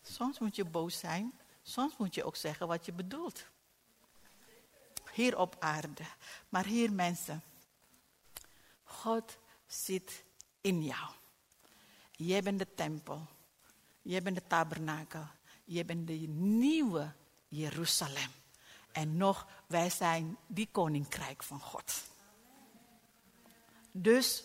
Soms 0.03 0.39
moet 0.39 0.57
je 0.57 0.65
boos 0.65 0.99
zijn. 0.99 1.33
Soms 1.63 1.97
moet 1.97 2.15
je 2.15 2.25
ook 2.25 2.37
zeggen 2.37 2.67
wat 2.67 2.85
je 2.85 2.93
bedoelt. 2.93 3.45
Hier 5.13 5.39
op 5.39 5.57
aarde. 5.59 6.05
Maar 6.49 6.65
hier 6.65 6.93
mensen. 6.93 7.43
God 8.83 9.37
zit 9.67 10.25
in 10.61 10.83
jou. 10.83 11.15
Jij 12.11 12.43
bent 12.43 12.59
de 12.59 12.75
tempel. 12.75 13.27
Jij 14.03 14.23
bent 14.23 14.37
de 14.37 14.47
tabernakel. 14.47 15.27
Je 15.65 15.85
bent 15.85 16.07
de 16.07 16.13
nieuwe 16.37 17.13
Jeruzalem. 17.49 18.31
En 18.93 19.17
nog, 19.17 19.47
wij 19.67 19.91
zijn 19.91 20.37
die 20.47 20.69
koninkrijk 20.73 21.43
van 21.43 21.61
God. 21.61 22.03
Dus 23.91 24.45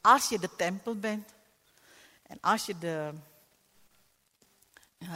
als 0.00 0.28
je 0.28 0.38
de 0.38 0.56
tempel 0.56 0.98
bent 0.98 1.36
en 2.28 2.38
als 2.40 2.66
je 2.66 2.78
de, 2.78 3.12
uh, 4.98 5.08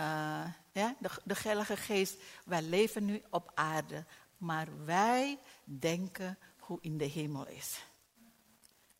ja, 0.72 0.96
de, 0.98 1.10
de 1.24 1.34
Heilige 1.42 1.76
Geest, 1.76 2.16
wij 2.44 2.62
leven 2.62 3.04
nu 3.04 3.22
op 3.30 3.50
aarde, 3.54 4.04
maar 4.36 4.84
wij 4.84 5.38
denken 5.64 6.38
hoe 6.58 6.78
in 6.80 6.98
de 6.98 7.04
hemel 7.04 7.46
is. 7.46 7.84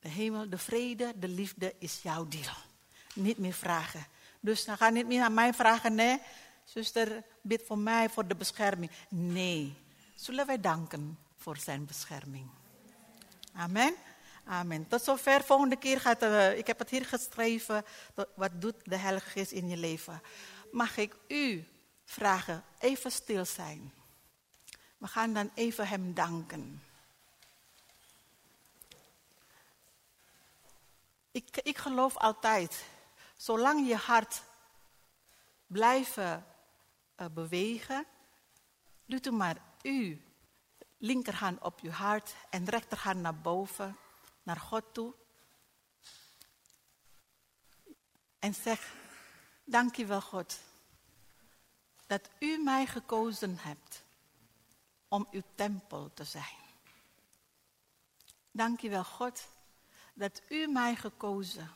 De 0.00 0.08
hemel, 0.08 0.48
de 0.48 0.58
vrede, 0.58 1.12
de 1.16 1.28
liefde 1.28 1.74
is 1.78 2.02
jouw 2.02 2.28
deel. 2.28 2.56
Niet 3.14 3.38
meer 3.38 3.52
vragen. 3.52 4.06
Dus 4.40 4.64
dan 4.64 4.76
ga 4.76 4.88
niet 4.88 5.06
meer 5.06 5.22
aan 5.22 5.34
mij 5.34 5.54
vragen, 5.54 5.94
nee, 5.94 6.20
zuster, 6.64 7.24
bid 7.40 7.62
voor 7.66 7.78
mij, 7.78 8.08
voor 8.08 8.26
de 8.26 8.34
bescherming. 8.34 8.90
Nee, 9.08 9.74
zullen 10.14 10.46
wij 10.46 10.60
danken 10.60 11.18
voor 11.36 11.56
zijn 11.56 11.84
bescherming. 11.84 12.48
Amen. 13.52 13.94
Amen. 14.44 14.88
Tot 14.88 15.02
zover. 15.02 15.42
Volgende 15.42 15.76
keer 15.76 16.00
gaat, 16.00 16.22
uh, 16.22 16.58
ik 16.58 16.66
heb 16.66 16.78
het 16.78 16.90
hier 16.90 17.04
geschreven. 17.04 17.84
Wat 18.34 18.50
doet 18.60 18.74
de 18.84 18.96
Heilige 18.96 19.30
Geest 19.30 19.50
in 19.50 19.68
je 19.68 19.76
leven? 19.76 20.22
Mag 20.72 20.96
ik 20.96 21.16
u 21.28 21.66
vragen, 22.04 22.64
even 22.78 23.12
stil 23.12 23.44
zijn. 23.44 23.92
We 24.98 25.06
gaan 25.06 25.32
dan 25.32 25.50
even 25.54 25.88
hem 25.88 26.14
danken. 26.14 26.82
Ik, 31.30 31.56
ik 31.62 31.78
geloof 31.78 32.16
altijd 32.16 32.84
Zolang 33.42 33.88
je 33.88 33.96
hart 33.96 34.42
blijven 35.66 36.46
uh, 37.16 37.26
bewegen, 37.34 38.06
doet 39.06 39.26
u 39.26 39.30
maar 39.30 39.56
u 39.82 40.22
linkerhand 40.98 41.62
op 41.62 41.80
je 41.80 41.90
hart 41.90 42.34
en 42.50 42.64
rechterhand 42.64 43.20
naar 43.20 43.34
boven, 43.34 43.96
naar 44.42 44.60
God 44.60 44.94
toe. 44.94 45.14
En 48.38 48.54
zeg, 48.54 48.94
dank 49.64 49.96
je 49.96 50.06
wel 50.06 50.20
God, 50.20 50.60
dat 52.06 52.30
u 52.38 52.62
mij 52.62 52.86
gekozen 52.86 53.58
hebt 53.58 54.02
om 55.08 55.26
uw 55.30 55.42
tempel 55.54 56.10
te 56.14 56.24
zijn. 56.24 56.60
Dank 58.50 58.80
je 58.80 58.88
wel 58.88 59.04
God, 59.04 59.48
dat 60.14 60.42
u 60.48 60.66
mij 60.66 60.96
gekozen 60.96 61.70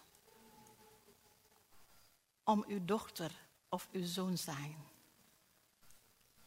om 2.44 2.64
uw 2.66 2.84
dochter 2.84 3.32
of 3.68 3.88
uw 3.92 4.06
zoon 4.06 4.38
zijn. 4.38 4.76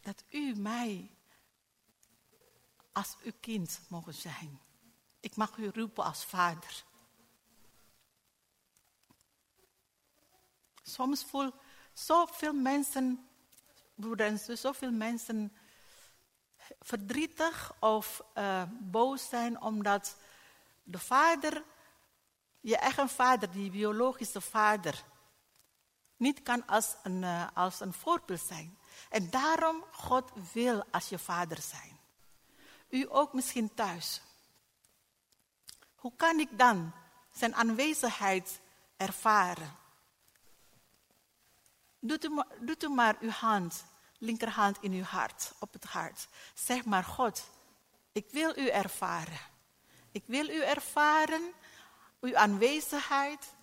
Dat 0.02 0.24
u 0.30 0.56
mij 0.56 1.10
als 2.92 3.18
uw 3.24 3.34
kind 3.40 3.80
mogen 3.88 4.14
zijn. 4.14 4.60
Ik 5.20 5.36
mag 5.36 5.58
u 5.58 5.70
roepen 5.74 6.04
als 6.04 6.26
vader. 6.26 6.84
Soms 10.84 11.24
voel 11.24 11.54
zoveel 11.94 12.54
mensen, 12.54 13.30
broeders 13.96 14.48
en 14.48 14.58
zoveel 14.58 14.92
mensen 14.92 15.54
verdrietig 16.80 17.74
of 17.80 18.24
uh, 18.36 18.64
boos 18.80 19.30
zijn 19.30 19.62
omdat 19.62 20.18
de 20.84 21.00
vader, 21.00 21.64
je 22.60 22.78
eigen 22.78 23.10
vader, 23.10 23.52
die 23.52 23.72
biologische 23.72 24.42
vader, 24.42 25.04
niet 26.18 26.42
kan 26.42 26.66
als 26.66 26.96
een, 27.04 27.22
uh, 27.22 27.48
als 27.54 27.80
een 27.80 27.94
voorbeeld 27.94 28.42
zijn. 28.42 28.78
En 29.10 29.30
daarom, 29.30 29.84
God 29.92 30.32
wil 30.54 30.84
als 30.92 31.10
je 31.10 31.20
vader 31.20 31.62
zijn. 31.62 32.00
U 32.90 33.06
ook 33.10 33.34
misschien 33.34 33.74
thuis. 33.74 34.22
Hoe 36.00 36.14
kan 36.16 36.40
ik 36.40 36.58
dan 36.58 36.92
zijn 37.32 37.56
aanwezigheid 37.56 38.60
ervaren? 38.98 39.76
Doet 42.00 42.26
u, 42.26 42.44
doet 42.60 42.84
u 42.84 42.90
maar 42.90 43.16
uw 43.20 43.30
hand, 43.30 43.86
linkerhand 44.18 44.78
in 44.82 44.92
uw 44.92 45.04
hart, 45.04 45.54
op 45.60 45.74
het 45.74 45.84
hart. 45.84 46.28
Zeg 46.54 46.86
maar, 46.86 47.04
God, 47.04 47.50
ik 48.12 48.26
wil 48.32 48.58
u 48.58 48.68
ervaren. 48.68 49.40
Ik 50.12 50.24
wil 50.26 50.50
u 50.50 50.64
ervaren, 50.64 51.54
uw 52.22 52.36
aanwezigheid. 52.36 53.54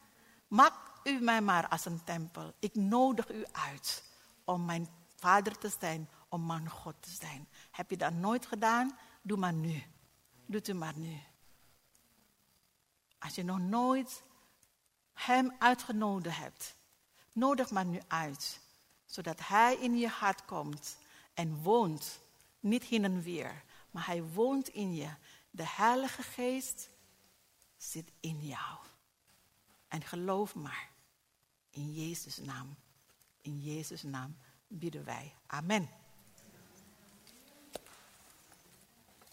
Maak 0.48 0.74
u 1.04 1.20
mij 1.20 1.40
maar 1.40 1.68
als 1.68 1.84
een 1.84 2.04
tempel. 2.04 2.52
Ik 2.58 2.74
nodig 2.74 3.30
u 3.30 3.44
uit 3.52 4.02
om 4.44 4.64
mijn 4.64 4.88
vader 5.14 5.58
te 5.58 5.72
zijn, 5.80 6.08
om 6.28 6.46
mijn 6.46 6.70
God 6.70 6.94
te 7.00 7.10
zijn. 7.10 7.48
Heb 7.70 7.90
je 7.90 7.96
dat 7.96 8.12
nooit 8.12 8.46
gedaan? 8.46 8.98
Doe 9.22 9.38
maar 9.38 9.52
nu. 9.52 9.82
Doe 10.46 10.60
het 10.64 10.74
maar 10.74 10.96
nu. 10.96 11.20
Als 13.18 13.34
je 13.34 13.44
nog 13.44 13.58
nooit 13.58 14.22
hem 15.12 15.52
uitgenodigd 15.58 16.36
hebt, 16.38 16.76
nodig 17.32 17.70
maar 17.70 17.84
nu 17.84 18.00
uit. 18.06 18.60
Zodat 19.04 19.48
hij 19.48 19.76
in 19.76 19.98
je 19.98 20.08
hart 20.08 20.44
komt 20.44 20.96
en 21.34 21.62
woont. 21.62 22.20
Niet 22.60 22.84
heen 22.84 23.04
en 23.04 23.22
weer, 23.22 23.64
maar 23.90 24.06
hij 24.06 24.22
woont 24.22 24.68
in 24.68 24.94
je. 24.94 25.08
De 25.50 25.68
Heilige 25.68 26.22
Geest 26.22 26.90
zit 27.76 28.12
in 28.20 28.46
jou. 28.46 28.78
En 29.88 30.02
geloof 30.02 30.54
maar, 30.54 30.90
in 31.70 31.92
Jezus' 31.92 32.36
naam. 32.36 32.76
In 33.40 33.60
Jezus' 33.60 34.02
naam 34.02 34.36
bidden 34.68 35.04
wij. 35.04 35.34
Amen. 35.46 35.88